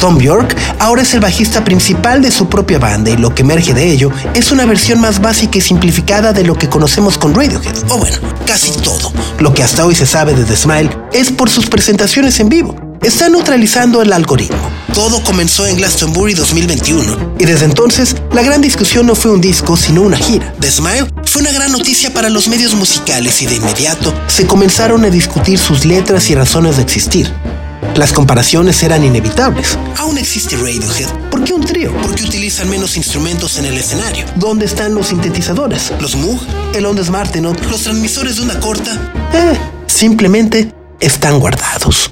Tom 0.00 0.16
Bjork 0.16 0.56
ahora 0.78 1.02
es 1.02 1.12
el 1.12 1.20
bajista 1.20 1.62
principal 1.62 2.22
de 2.22 2.30
su 2.30 2.48
propia 2.48 2.78
banda 2.78 3.10
y 3.10 3.18
lo 3.18 3.34
que 3.34 3.42
emerge 3.42 3.74
de 3.74 3.92
ello 3.92 4.10
es 4.32 4.50
una 4.50 4.64
versión 4.64 4.98
más 4.98 5.20
básica 5.20 5.58
y 5.58 5.60
simplificada 5.60 6.32
de 6.32 6.42
lo 6.42 6.54
que 6.54 6.70
conocemos 6.70 7.18
con 7.18 7.34
Radiohead. 7.34 7.76
O 7.90 7.98
bueno, 7.98 8.16
casi 8.46 8.72
todo. 8.80 9.12
Lo 9.40 9.52
que 9.52 9.62
hasta 9.62 9.84
hoy 9.84 9.94
se 9.94 10.06
sabe 10.06 10.32
de 10.32 10.44
The 10.44 10.56
Smile 10.56 10.90
es 11.12 11.30
por 11.30 11.50
sus 11.50 11.66
presentaciones 11.66 12.40
en 12.40 12.48
vivo. 12.48 12.74
Está 13.02 13.28
neutralizando 13.28 14.00
el 14.00 14.14
algoritmo. 14.14 14.70
Todo 14.94 15.22
comenzó 15.22 15.66
en 15.66 15.76
Glastonbury 15.76 16.32
2021 16.32 17.34
y 17.38 17.44
desde 17.44 17.66
entonces 17.66 18.16
la 18.32 18.42
gran 18.42 18.62
discusión 18.62 19.06
no 19.06 19.14
fue 19.14 19.30
un 19.32 19.42
disco 19.42 19.76
sino 19.76 20.00
una 20.00 20.16
gira. 20.16 20.54
The 20.60 20.70
Smile 20.70 21.08
fue 21.24 21.42
una 21.42 21.52
gran 21.52 21.72
noticia 21.72 22.12
para 22.14 22.30
los 22.30 22.48
medios 22.48 22.74
musicales 22.74 23.42
y 23.42 23.46
de 23.46 23.56
inmediato 23.56 24.14
se 24.28 24.46
comenzaron 24.46 25.04
a 25.04 25.10
discutir 25.10 25.58
sus 25.58 25.84
letras 25.84 26.30
y 26.30 26.34
razones 26.34 26.76
de 26.76 26.82
existir. 26.84 27.30
Las 27.96 28.12
comparaciones 28.12 28.82
eran 28.82 29.04
inevitables. 29.04 29.76
Aún 29.98 30.16
existe 30.18 30.56
Radiohead. 30.56 31.08
¿Por 31.30 31.44
qué 31.44 31.52
un 31.52 31.64
trío? 31.64 31.92
¿Por 32.00 32.14
qué 32.14 32.24
utilizan 32.24 32.68
menos 32.70 32.96
instrumentos 32.96 33.58
en 33.58 33.66
el 33.66 33.76
escenario? 33.76 34.24
¿Dónde 34.36 34.66
están 34.66 34.94
los 34.94 35.08
sintetizadores? 35.08 35.92
¿Los 36.00 36.16
Moog? 36.16 36.40
¿El 36.74 36.86
Ondas 36.86 37.10
Martenot? 37.10 37.60
¿Los 37.66 37.82
transmisores 37.82 38.36
de 38.36 38.42
una 38.42 38.58
corta? 38.60 39.12
Eh, 39.32 39.58
simplemente 39.86 40.72
están 41.00 41.38
guardados. 41.40 42.08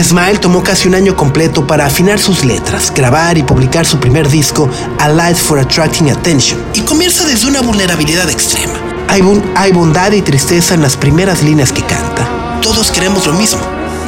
Ismael 0.00 0.40
tomó 0.40 0.62
casi 0.62 0.88
un 0.88 0.94
año 0.94 1.14
completo 1.14 1.66
para 1.66 1.84
afinar 1.84 2.18
sus 2.18 2.42
letras, 2.42 2.90
grabar 2.94 3.36
y 3.36 3.42
publicar 3.42 3.84
su 3.84 3.98
primer 4.00 4.30
disco, 4.30 4.70
A 4.98 5.10
Light 5.10 5.36
for 5.36 5.58
Attracting 5.58 6.10
Attention, 6.10 6.58
y 6.72 6.80
comienza 6.80 7.26
desde 7.26 7.46
una 7.46 7.60
vulnerabilidad 7.60 8.30
extrema. 8.30 8.72
Hay, 9.08 9.22
hay 9.56 9.72
bondad 9.72 10.12
y 10.12 10.22
tristeza 10.22 10.72
en 10.72 10.80
las 10.80 10.96
primeras 10.96 11.42
líneas 11.42 11.70
que 11.70 11.82
canta. 11.82 12.26
Todos 12.62 12.90
queremos 12.90 13.26
lo 13.26 13.34
mismo, 13.34 13.60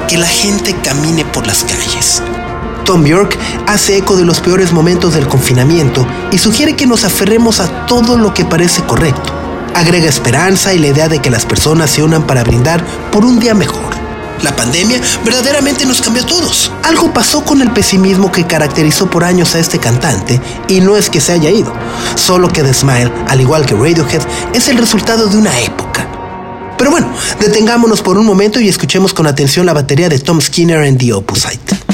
que 0.09 0.17
la 0.17 0.27
gente 0.27 0.75
camine 0.83 1.27
por 1.27 1.47
las 1.47 1.63
calles. 1.63 2.23
Tom 2.87 3.05
York 3.05 3.39
hace 3.67 3.99
eco 3.99 4.17
de 4.17 4.25
los 4.25 4.41
peores 4.41 4.73
momentos 4.73 5.13
del 5.13 5.29
confinamiento 5.29 6.07
y 6.31 6.39
sugiere 6.39 6.75
que 6.75 6.87
nos 6.87 7.05
aferremos 7.05 7.61
a 7.61 7.85
todo 7.85 8.17
lo 8.17 8.33
que 8.33 8.47
parece 8.47 8.83
correcto. 8.83 9.31
Agrega 9.75 10.09
esperanza 10.09 10.73
y 10.73 10.79
la 10.79 10.87
idea 10.87 11.11
de 11.11 11.19
que 11.19 11.31
las 11.31 11.45
personas 11.45 11.91
se 11.91 12.03
unan 12.03 12.27
para 12.27 12.45
brindar 12.45 12.83
por 13.11 13.27
un 13.27 13.39
día 13.39 13.53
mejor. 13.53 14.02
La 14.43 14.55
pandemia 14.57 15.01
verdaderamente 15.25 15.87
nos 15.87 16.01
cambió 16.01 16.23
a 16.23 16.27
todos. 16.27 16.73
Algo 16.83 17.13
pasó 17.13 17.45
con 17.45 17.63
el 17.63 17.71
pesimismo 17.71 18.33
que 18.33 18.47
caracterizó 18.47 19.09
por 19.09 19.25
años 19.25 19.55
a 19.55 19.61
este 19.61 19.79
cantante 19.79 20.41
y 20.69 20.81
no 20.81 20.97
es 20.97 21.09
que 21.11 21.21
se 21.21 21.33
haya 21.33 21.51
ido, 21.51 21.73
solo 22.17 22.49
que 22.49 22.63
The 22.63 22.75
Smile, 22.75 23.13
al 23.29 23.41
igual 23.41 23.65
que 23.67 23.75
Radiohead, 23.75 24.23
es 24.53 24.69
el 24.69 24.79
resultado 24.79 25.29
de 25.29 25.37
una 25.37 25.59
época. 25.61 26.09
Pero 26.77 26.91
bueno, 26.91 27.13
detengámonos 27.39 28.03
por 28.03 28.19
un 28.19 28.27
momento 28.27 28.59
y 28.59 28.69
escuchemos 28.69 29.15
con 29.15 29.29
atención 29.29 29.65
la 29.67 29.73
batería 29.73 30.09
de 30.09 30.19
Tom 30.19 30.41
Skinner 30.41 30.83
en 30.83 30.99
The 30.99 31.13
Opposite. 31.13 31.92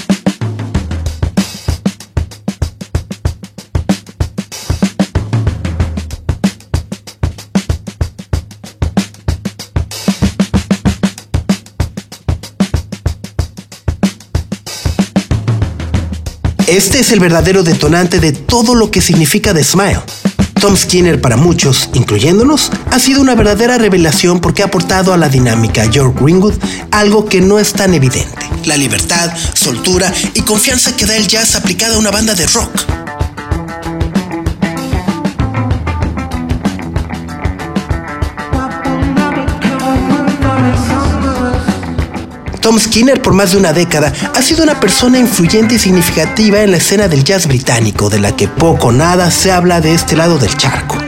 Este 16.68 17.00
es 17.00 17.12
el 17.12 17.20
verdadero 17.20 17.62
detonante 17.62 18.20
de 18.20 18.32
todo 18.32 18.74
lo 18.74 18.90
que 18.90 19.00
significa 19.00 19.54
The 19.54 19.64
Smile. 19.64 20.02
Tom 20.60 20.76
Skinner 20.76 21.18
para 21.18 21.38
muchos, 21.38 21.88
incluyéndonos, 21.94 22.70
ha 22.90 22.98
sido 22.98 23.22
una 23.22 23.34
verdadera 23.34 23.78
revelación 23.78 24.38
porque 24.38 24.62
ha 24.62 24.66
aportado 24.66 25.14
a 25.14 25.16
la 25.16 25.30
dinámica 25.30 25.86
York 25.86 26.20
Greenwood 26.20 26.56
algo 26.90 27.24
que 27.24 27.40
no 27.40 27.58
es 27.58 27.72
tan 27.72 27.94
evidente. 27.94 28.50
La 28.66 28.76
libertad, 28.76 29.32
soltura 29.54 30.12
y 30.34 30.42
confianza 30.42 30.94
que 30.94 31.06
da 31.06 31.16
el 31.16 31.26
jazz 31.26 31.56
aplicada 31.56 31.96
a 31.96 31.98
una 31.98 32.10
banda 32.10 32.34
de 32.34 32.46
rock. 32.48 33.07
Tom 42.68 42.78
Skinner 42.78 43.22
por 43.22 43.32
más 43.32 43.52
de 43.52 43.56
una 43.56 43.72
década 43.72 44.12
ha 44.34 44.42
sido 44.42 44.62
una 44.62 44.78
persona 44.78 45.18
influyente 45.18 45.76
y 45.76 45.78
significativa 45.78 46.60
en 46.60 46.70
la 46.70 46.76
escena 46.76 47.08
del 47.08 47.24
jazz 47.24 47.46
británico, 47.46 48.10
de 48.10 48.18
la 48.18 48.36
que 48.36 48.46
poco 48.46 48.88
o 48.88 48.92
nada 48.92 49.30
se 49.30 49.50
habla 49.50 49.80
de 49.80 49.94
este 49.94 50.16
lado 50.16 50.36
del 50.36 50.54
charco. 50.54 50.98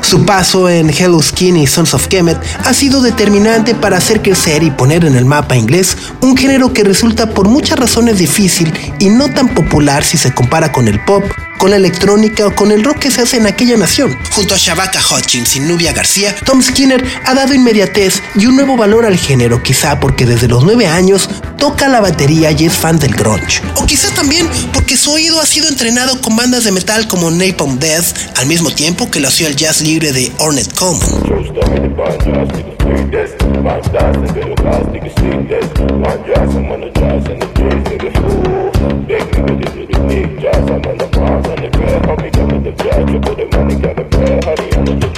Su 0.00 0.24
paso 0.24 0.70
en 0.70 0.88
Hello 0.88 1.20
Skinny 1.20 1.64
y 1.64 1.66
Sons 1.66 1.92
of 1.92 2.06
Kemet 2.06 2.38
ha 2.64 2.72
sido 2.72 3.02
determinante 3.02 3.74
para 3.74 3.98
hacer 3.98 4.22
crecer 4.22 4.62
y 4.62 4.70
poner 4.70 5.04
en 5.04 5.14
el 5.14 5.26
mapa 5.26 5.56
inglés 5.56 5.94
un 6.22 6.38
género 6.38 6.72
que 6.72 6.84
resulta 6.84 7.28
por 7.28 7.48
muchas 7.48 7.78
razones 7.78 8.16
difícil 8.16 8.72
y 8.98 9.10
no 9.10 9.28
tan 9.28 9.48
popular 9.54 10.04
si 10.04 10.16
se 10.16 10.32
compara 10.32 10.72
con 10.72 10.88
el 10.88 11.04
pop, 11.04 11.22
con 11.58 11.70
la 11.70 11.76
electrónica 11.76 12.46
o 12.46 12.54
con 12.54 12.72
el 12.72 12.84
rock 12.84 13.00
que 13.00 13.10
se 13.10 13.22
hace 13.22 13.36
en 13.36 13.46
aquella 13.46 13.76
nación. 13.76 14.16
Junto 14.32 14.54
a 14.54 14.58
Shabaka 14.58 15.00
Hutchins 15.00 15.56
y 15.56 15.60
Nubia 15.60 15.92
García, 15.92 16.34
Tom 16.44 16.62
Skinner 16.62 17.04
ha 17.24 17.34
dado 17.34 17.54
inmediatez 17.54 18.22
y 18.34 18.46
un 18.46 18.56
nuevo 18.56 18.76
valor 18.76 19.06
al 19.06 19.18
género, 19.18 19.62
quizá 19.62 20.00
porque 20.00 20.26
desde 20.26 20.48
los 20.48 20.64
nueve 20.64 20.86
años 20.86 21.28
toca 21.58 21.88
la 21.88 22.00
batería 22.00 22.50
y 22.52 22.66
es 22.66 22.72
fan 22.72 22.98
del 22.98 23.14
grunge. 23.14 23.62
O 23.76 23.86
quizá 23.86 24.12
también 24.14 24.48
porque 24.72 24.96
su 24.96 25.12
oído 25.12 25.40
ha 25.40 25.46
sido 25.46 25.68
entrenado 25.68 26.20
con 26.20 26.36
bandas 26.36 26.64
de 26.64 26.72
metal 26.72 27.08
como 27.08 27.30
Napalm 27.30 27.78
Death, 27.78 28.36
al 28.36 28.46
mismo 28.46 28.70
tiempo 28.70 29.10
que 29.10 29.20
lo 29.20 29.28
hacía 29.28 29.48
el 29.48 29.56
jazz 29.56 29.80
libre 29.80 30.12
de 30.12 30.32
Ornette 30.38 30.74
Coleman. 30.74 32.73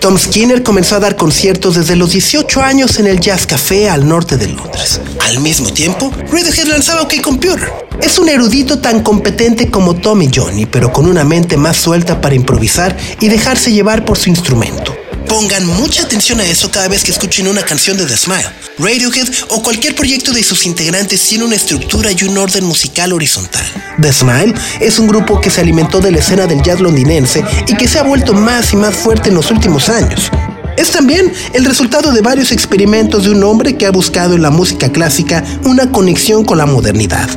Tom 0.00 0.16
Skinner 0.18 0.62
comenzó 0.62 0.96
a 0.96 1.00
dar 1.00 1.16
conciertos 1.16 1.74
desde 1.74 1.96
los 1.96 2.12
18 2.12 2.62
años 2.62 3.00
en 3.00 3.08
el 3.08 3.18
Jazz 3.18 3.46
Café 3.46 3.90
al 3.90 4.06
norte 4.06 4.36
de 4.36 4.46
Londres. 4.48 5.00
Al 5.26 5.40
mismo 5.40 5.72
tiempo, 5.72 6.12
Radiohead 6.30 6.68
lanzaba 6.68 7.02
OK 7.02 7.20
Computer. 7.22 7.72
Es 8.00 8.18
un 8.18 8.28
erudito 8.28 8.78
tan 8.78 9.02
competente 9.02 9.68
como 9.68 9.96
Tommy 9.96 10.30
Johnny, 10.32 10.66
pero 10.66 10.92
con 10.92 11.06
una 11.06 11.24
mente 11.24 11.56
más 11.56 11.76
suelta 11.76 12.20
para 12.20 12.36
improvisar 12.36 12.96
y 13.20 13.28
dejarse 13.28 13.72
llevar 13.72 14.04
por 14.04 14.16
su 14.16 14.30
instrumento. 14.30 14.94
Pongan 15.28 15.66
mucha 15.66 16.02
atención 16.02 16.40
a 16.40 16.46
eso 16.46 16.70
cada 16.70 16.88
vez 16.88 17.02
que 17.02 17.10
escuchen 17.10 17.48
una 17.48 17.62
canción 17.62 17.96
de 17.96 18.06
The 18.06 18.16
Smile. 18.16 18.46
Radiohead 18.78 19.28
o 19.48 19.62
cualquier 19.62 19.94
proyecto 19.94 20.32
de 20.32 20.44
sus 20.44 20.66
integrantes 20.66 21.20
tiene 21.22 21.44
una 21.44 21.56
estructura 21.56 22.10
y 22.12 22.24
un 22.24 22.38
orden 22.38 22.64
musical 22.64 23.12
horizontal. 23.12 23.64
The 24.00 24.12
Smile 24.12 24.54
es 24.80 24.98
un 24.98 25.08
grupo 25.08 25.40
que 25.40 25.50
se 25.50 25.60
alimentó 25.60 26.00
de 26.00 26.12
la 26.12 26.18
escena 26.18 26.46
del 26.46 26.62
jazz 26.62 26.80
londinense 26.80 27.44
y 27.66 27.74
que 27.76 27.88
se 27.88 27.98
ha 27.98 28.02
vuelto 28.02 28.34
más 28.34 28.72
y 28.72 28.76
más 28.76 28.94
fuerte 28.94 29.30
en 29.30 29.34
los 29.34 29.50
últimos 29.50 29.88
años. 29.88 30.30
Es 30.76 30.90
también 30.90 31.32
el 31.54 31.64
resultado 31.64 32.12
de 32.12 32.20
varios 32.20 32.52
experimentos 32.52 33.24
de 33.24 33.30
un 33.30 33.42
hombre 33.42 33.76
que 33.76 33.86
ha 33.86 33.90
buscado 33.90 34.34
en 34.34 34.42
la 34.42 34.50
música 34.50 34.92
clásica 34.92 35.42
una 35.64 35.90
conexión 35.90 36.44
con 36.44 36.58
la 36.58 36.66
modernidad. 36.66 37.28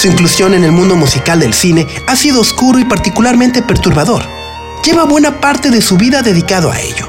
Su 0.00 0.08
inclusión 0.08 0.54
en 0.54 0.64
el 0.64 0.72
mundo 0.72 0.96
musical 0.96 1.40
del 1.40 1.52
cine 1.52 1.86
ha 2.06 2.16
sido 2.16 2.40
oscuro 2.40 2.78
y 2.78 2.86
particularmente 2.86 3.60
perturbador. 3.60 4.26
Lleva 4.82 5.04
buena 5.04 5.42
parte 5.42 5.68
de 5.68 5.82
su 5.82 5.98
vida 5.98 6.22
dedicado 6.22 6.70
a 6.70 6.80
ello. 6.80 7.06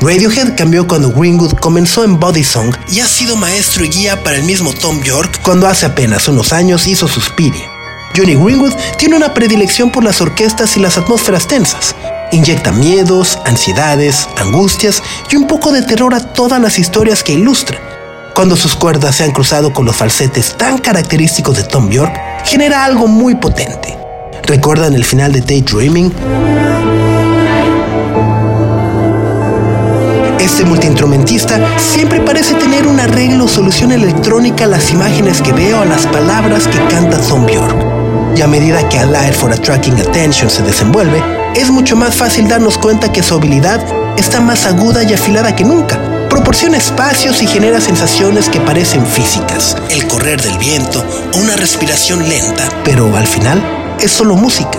Radiohead 0.00 0.54
cambió 0.56 0.86
cuando 0.86 1.10
Greenwood 1.10 1.54
comenzó 1.54 2.04
en 2.04 2.20
Body 2.20 2.44
Song 2.44 2.72
y 2.88 3.00
ha 3.00 3.06
sido 3.08 3.34
maestro 3.34 3.84
y 3.84 3.88
guía 3.88 4.22
para 4.22 4.36
el 4.36 4.44
mismo 4.44 4.72
Tom 4.72 5.02
York 5.02 5.40
cuando 5.42 5.66
hace 5.66 5.86
apenas 5.86 6.28
unos 6.28 6.52
años 6.52 6.86
hizo 6.86 7.08
Suspiria. 7.08 7.68
Johnny 8.16 8.36
Greenwood 8.36 8.74
tiene 8.96 9.16
una 9.16 9.34
predilección 9.34 9.90
por 9.90 10.04
las 10.04 10.20
orquestas 10.20 10.76
y 10.76 10.80
las 10.80 10.98
atmósferas 10.98 11.48
tensas. 11.48 11.96
Inyecta 12.30 12.70
miedos, 12.70 13.40
ansiedades, 13.44 14.28
angustias 14.36 15.02
y 15.32 15.34
un 15.34 15.48
poco 15.48 15.72
de 15.72 15.82
terror 15.82 16.14
a 16.14 16.32
todas 16.32 16.62
las 16.62 16.78
historias 16.78 17.24
que 17.24 17.32
ilustra 17.32 17.89
cuando 18.40 18.56
sus 18.56 18.74
cuerdas 18.74 19.16
se 19.16 19.24
han 19.24 19.32
cruzado 19.32 19.70
con 19.70 19.84
los 19.84 19.94
falsetes 19.94 20.56
tan 20.56 20.78
característicos 20.78 21.58
de 21.58 21.62
Tom 21.64 21.90
York, 21.90 22.18
genera 22.46 22.86
algo 22.86 23.06
muy 23.06 23.34
potente. 23.34 23.98
¿Recuerdan 24.44 24.94
el 24.94 25.04
final 25.04 25.30
de 25.30 25.42
Daydreaming? 25.42 26.10
Este 30.40 30.64
multiinstrumentista 30.64 31.60
siempre 31.76 32.22
parece 32.22 32.54
tener 32.54 32.86
un 32.86 32.98
arreglo 32.98 33.44
o 33.44 33.48
solución 33.48 33.92
electrónica 33.92 34.64
a 34.64 34.68
las 34.68 34.90
imágenes 34.90 35.42
que 35.42 35.52
veo, 35.52 35.82
a 35.82 35.84
las 35.84 36.06
palabras 36.06 36.66
que 36.66 36.78
canta 36.86 37.18
Tom 37.18 37.46
York. 37.46 37.76
Y 38.34 38.40
a 38.40 38.46
medida 38.46 38.88
que 38.88 39.00
Alive 39.00 39.34
for 39.34 39.52
Attracting 39.52 40.00
Attention 40.00 40.48
se 40.48 40.62
desenvuelve, 40.62 41.22
es 41.56 41.68
mucho 41.68 41.94
más 41.94 42.14
fácil 42.14 42.48
darnos 42.48 42.78
cuenta 42.78 43.12
que 43.12 43.22
su 43.22 43.34
habilidad 43.34 43.84
está 44.16 44.40
más 44.40 44.64
aguda 44.64 45.02
y 45.02 45.12
afilada 45.12 45.54
que 45.54 45.64
nunca 45.64 46.19
proporciona 46.30 46.78
espacios 46.78 47.42
y 47.42 47.46
genera 47.46 47.80
sensaciones 47.80 48.48
que 48.48 48.60
parecen 48.60 49.04
físicas, 49.04 49.76
el 49.90 50.06
correr 50.06 50.40
del 50.40 50.56
viento 50.56 51.04
o 51.34 51.38
una 51.38 51.56
respiración 51.56 52.26
lenta, 52.26 52.66
pero 52.84 53.14
al 53.16 53.26
final 53.26 53.62
es 54.00 54.10
solo 54.10 54.36
música. 54.36 54.78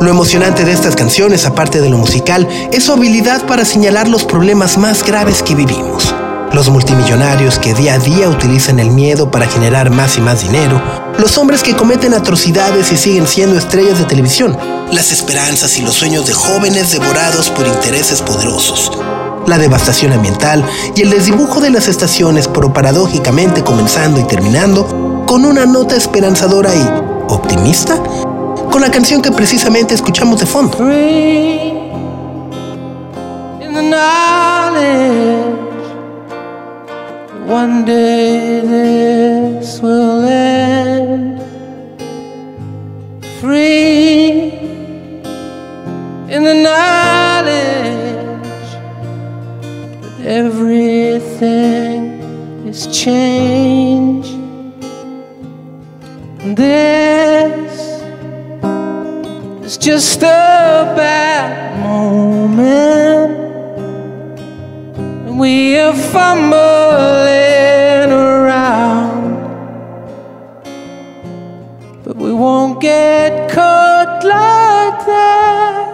Lo 0.00 0.10
emocionante 0.10 0.64
de 0.64 0.72
estas 0.72 0.94
canciones, 0.94 1.46
aparte 1.46 1.80
de 1.80 1.90
lo 1.90 1.98
musical, 1.98 2.48
es 2.72 2.84
su 2.84 2.92
habilidad 2.92 3.44
para 3.46 3.64
señalar 3.64 4.06
los 4.08 4.24
problemas 4.24 4.78
más 4.78 5.04
graves 5.04 5.42
que 5.42 5.56
vivimos. 5.56 6.14
Los 6.52 6.70
multimillonarios 6.70 7.58
que 7.58 7.74
día 7.74 7.94
a 7.94 7.98
día 7.98 8.30
utilizan 8.30 8.78
el 8.78 8.90
miedo 8.90 9.30
para 9.30 9.46
generar 9.46 9.90
más 9.90 10.16
y 10.16 10.20
más 10.20 10.42
dinero, 10.42 10.80
los 11.18 11.38
hombres 11.38 11.62
que 11.62 11.74
cometen 11.74 12.14
atrocidades 12.14 12.92
y 12.92 12.96
siguen 12.96 13.26
siendo 13.26 13.58
estrellas 13.58 13.98
de 13.98 14.04
televisión, 14.04 14.56
las 14.92 15.12
esperanzas 15.12 15.78
y 15.78 15.82
los 15.82 15.94
sueños 15.94 16.26
de 16.26 16.34
jóvenes 16.34 16.92
devorados 16.92 17.50
por 17.50 17.66
intereses 17.66 18.20
poderosos, 18.22 18.92
la 19.46 19.58
devastación 19.58 20.12
ambiental 20.12 20.64
y 20.94 21.02
el 21.02 21.10
desdibujo 21.10 21.60
de 21.60 21.70
las 21.70 21.88
estaciones, 21.88 22.48
pero 22.48 22.72
paradójicamente 22.72 23.64
comenzando 23.64 24.20
y 24.20 24.24
terminando 24.24 25.24
con 25.26 25.44
una 25.44 25.66
nota 25.66 25.96
esperanzadora 25.96 26.74
y 26.74 27.32
optimista, 27.32 27.96
con 28.70 28.82
la 28.82 28.90
canción 28.90 29.22
que 29.22 29.32
precisamente 29.32 29.94
escuchamos 29.94 30.40
de 30.40 30.46
fondo. 30.46 30.78
One 37.46 37.84
day 37.84 38.60
this 38.60 39.80
will 39.80 40.24
end. 40.24 41.40
Free 43.40 44.50
in 46.28 46.42
the 46.42 46.54
knowledge 46.66 47.86
that 50.02 50.26
everything 50.26 52.02
is 52.66 52.88
change. 52.88 54.26
And 56.42 56.56
this 56.56 58.02
is 59.64 59.76
just 59.78 60.18
a 60.18 60.92
bad 60.96 61.80
moment. 61.80 63.45
We 65.38 65.78
are 65.78 65.92
fumbling. 65.92 66.96
get 72.80 73.50
caught 73.52 74.22
like 74.24 74.98
that. 75.06 75.86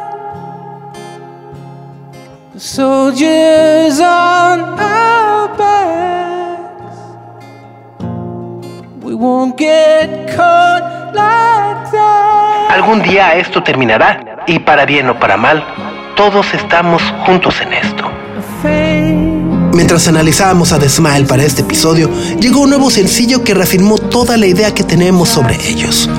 The 2.53 2.61
soldiers 2.61 4.01
on 4.01 4.61
our 4.79 5.49
backs. 5.57 6.99
We 9.03 9.15
won't 9.15 9.57
get 9.57 10.09
caught 10.37 11.15
like 11.15 11.91
that. 11.93 12.71
Algún 12.71 13.03
día 13.03 13.35
esto 13.37 13.63
terminará, 13.63 14.45
y 14.47 14.59
para 14.59 14.87
bien 14.87 15.09
o 15.09 15.19
para 15.19 15.37
mal, 15.37 15.65
todos 16.17 16.53
estamos 16.55 17.03
juntos 17.25 17.61
en 17.61 17.73
esto. 17.73 18.02
Mientras 19.73 20.07
analizábamos 20.07 20.73
a 20.73 20.79
The 20.79 20.89
Smile 20.89 21.25
para 21.25 21.45
este 21.45 21.63
episodio, 21.63 22.11
llegó 22.39 22.61
un 22.61 22.71
nuevo 22.71 22.91
sencillo 22.91 23.43
que 23.43 23.55
reafirmó 23.55 23.97
toda 23.97 24.37
la 24.37 24.47
idea 24.47 24.75
que 24.75 24.85
tenemos 24.85 25.31
sobre 25.31 25.57
ellos. 25.67 26.11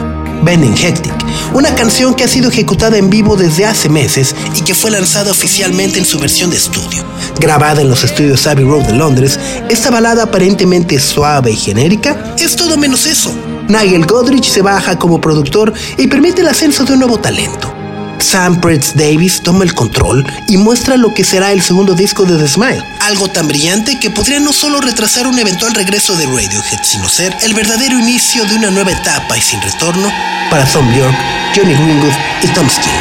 Bending 0.43 0.75
Hectic, 0.75 1.13
una 1.53 1.73
canción 1.75 2.15
que 2.15 2.23
ha 2.23 2.27
sido 2.27 2.49
ejecutada 2.49 2.97
en 2.97 3.11
vivo 3.11 3.35
desde 3.35 3.65
hace 3.65 3.89
meses 3.89 4.35
y 4.55 4.61
que 4.61 4.73
fue 4.73 4.89
lanzada 4.89 5.31
oficialmente 5.31 5.99
en 5.99 6.05
su 6.05 6.19
versión 6.19 6.49
de 6.49 6.57
estudio. 6.57 7.03
Grabada 7.39 7.81
en 7.81 7.89
los 7.89 8.03
estudios 8.03 8.45
Abbey 8.47 8.65
Road 8.65 8.87
de 8.87 8.93
Londres, 8.93 9.39
esta 9.69 9.91
balada 9.91 10.23
aparentemente 10.23 10.99
suave 10.99 11.51
y 11.51 11.55
genérica 11.55 12.35
es 12.39 12.55
todo 12.55 12.75
menos 12.75 13.05
eso. 13.05 13.33
Nigel 13.69 14.05
Godrich 14.05 14.49
se 14.49 14.61
baja 14.61 14.97
como 14.97 15.21
productor 15.21 15.71
y 15.97 16.07
permite 16.07 16.41
el 16.41 16.47
ascenso 16.47 16.83
de 16.85 16.93
un 16.93 16.99
nuevo 16.99 17.19
talento. 17.19 17.82
Sam 18.19 18.59
Pritz 18.61 18.93
Davis 18.95 19.41
toma 19.41 19.63
el 19.63 19.73
control 19.73 20.25
y 20.47 20.57
muestra 20.57 20.97
lo 20.97 21.13
que 21.13 21.23
será 21.23 21.51
el 21.51 21.61
segundo 21.61 21.95
disco 21.95 22.25
de 22.25 22.37
The 22.37 22.47
Smile. 22.47 22.83
Algo 23.01 23.27
tan 23.27 23.47
brillante 23.47 23.99
que 23.99 24.09
podría 24.09 24.39
no 24.39 24.53
solo 24.53 24.81
retrasar 24.81 25.27
un 25.27 25.39
eventual 25.39 25.73
regreso 25.73 26.15
de 26.15 26.25
Radiohead, 26.25 26.83
sino 26.83 27.09
ser 27.09 27.35
el 27.41 27.53
verdadero 27.53 27.99
inicio 27.99 28.45
de 28.45 28.55
una 28.55 28.71
nueva 28.71 28.91
etapa 28.91 29.37
y 29.37 29.41
sin 29.41 29.61
retorno 29.61 30.11
para 30.49 30.65
Tom 30.65 30.91
York, 30.93 31.15
Johnny 31.55 31.73
Greenwood 31.73 32.13
y 32.43 32.47
Tom 32.47 32.69
Skinner. 32.69 32.92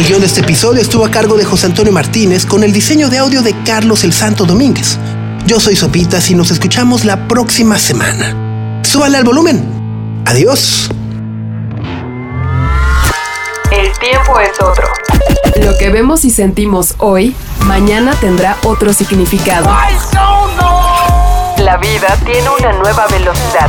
El 0.00 0.06
guion 0.06 0.20
de 0.20 0.28
este 0.28 0.40
episodio 0.40 0.80
estuvo 0.80 1.04
a 1.04 1.10
cargo 1.10 1.36
de 1.36 1.44
José 1.44 1.66
Antonio 1.66 1.92
Martínez 1.92 2.46
con 2.46 2.64
el 2.64 2.72
diseño 2.72 3.10
de 3.10 3.18
audio 3.18 3.42
de 3.42 3.54
Carlos 3.64 4.02
el 4.02 4.14
Santo 4.14 4.46
Domínguez. 4.46 4.96
Yo 5.44 5.60
soy 5.60 5.76
Sopitas 5.76 6.30
y 6.30 6.34
nos 6.34 6.50
escuchamos 6.50 7.04
la 7.04 7.28
próxima 7.28 7.78
semana. 7.78 8.80
Súbale 8.82 9.18
al 9.18 9.24
volumen. 9.24 10.22
Adiós. 10.24 10.88
El 13.70 13.92
tiempo 13.98 14.40
es 14.40 14.58
otro. 14.58 14.88
Lo 15.62 15.76
que 15.76 15.90
vemos 15.90 16.24
y 16.24 16.30
sentimos 16.30 16.94
hoy, 16.96 17.36
mañana 17.66 18.14
tendrá 18.22 18.56
otro 18.64 18.94
significado. 18.94 19.68
La 21.58 21.76
vida 21.76 22.16
tiene 22.24 22.48
una 22.58 22.72
nueva 22.72 23.06
velocidad. 23.08 23.68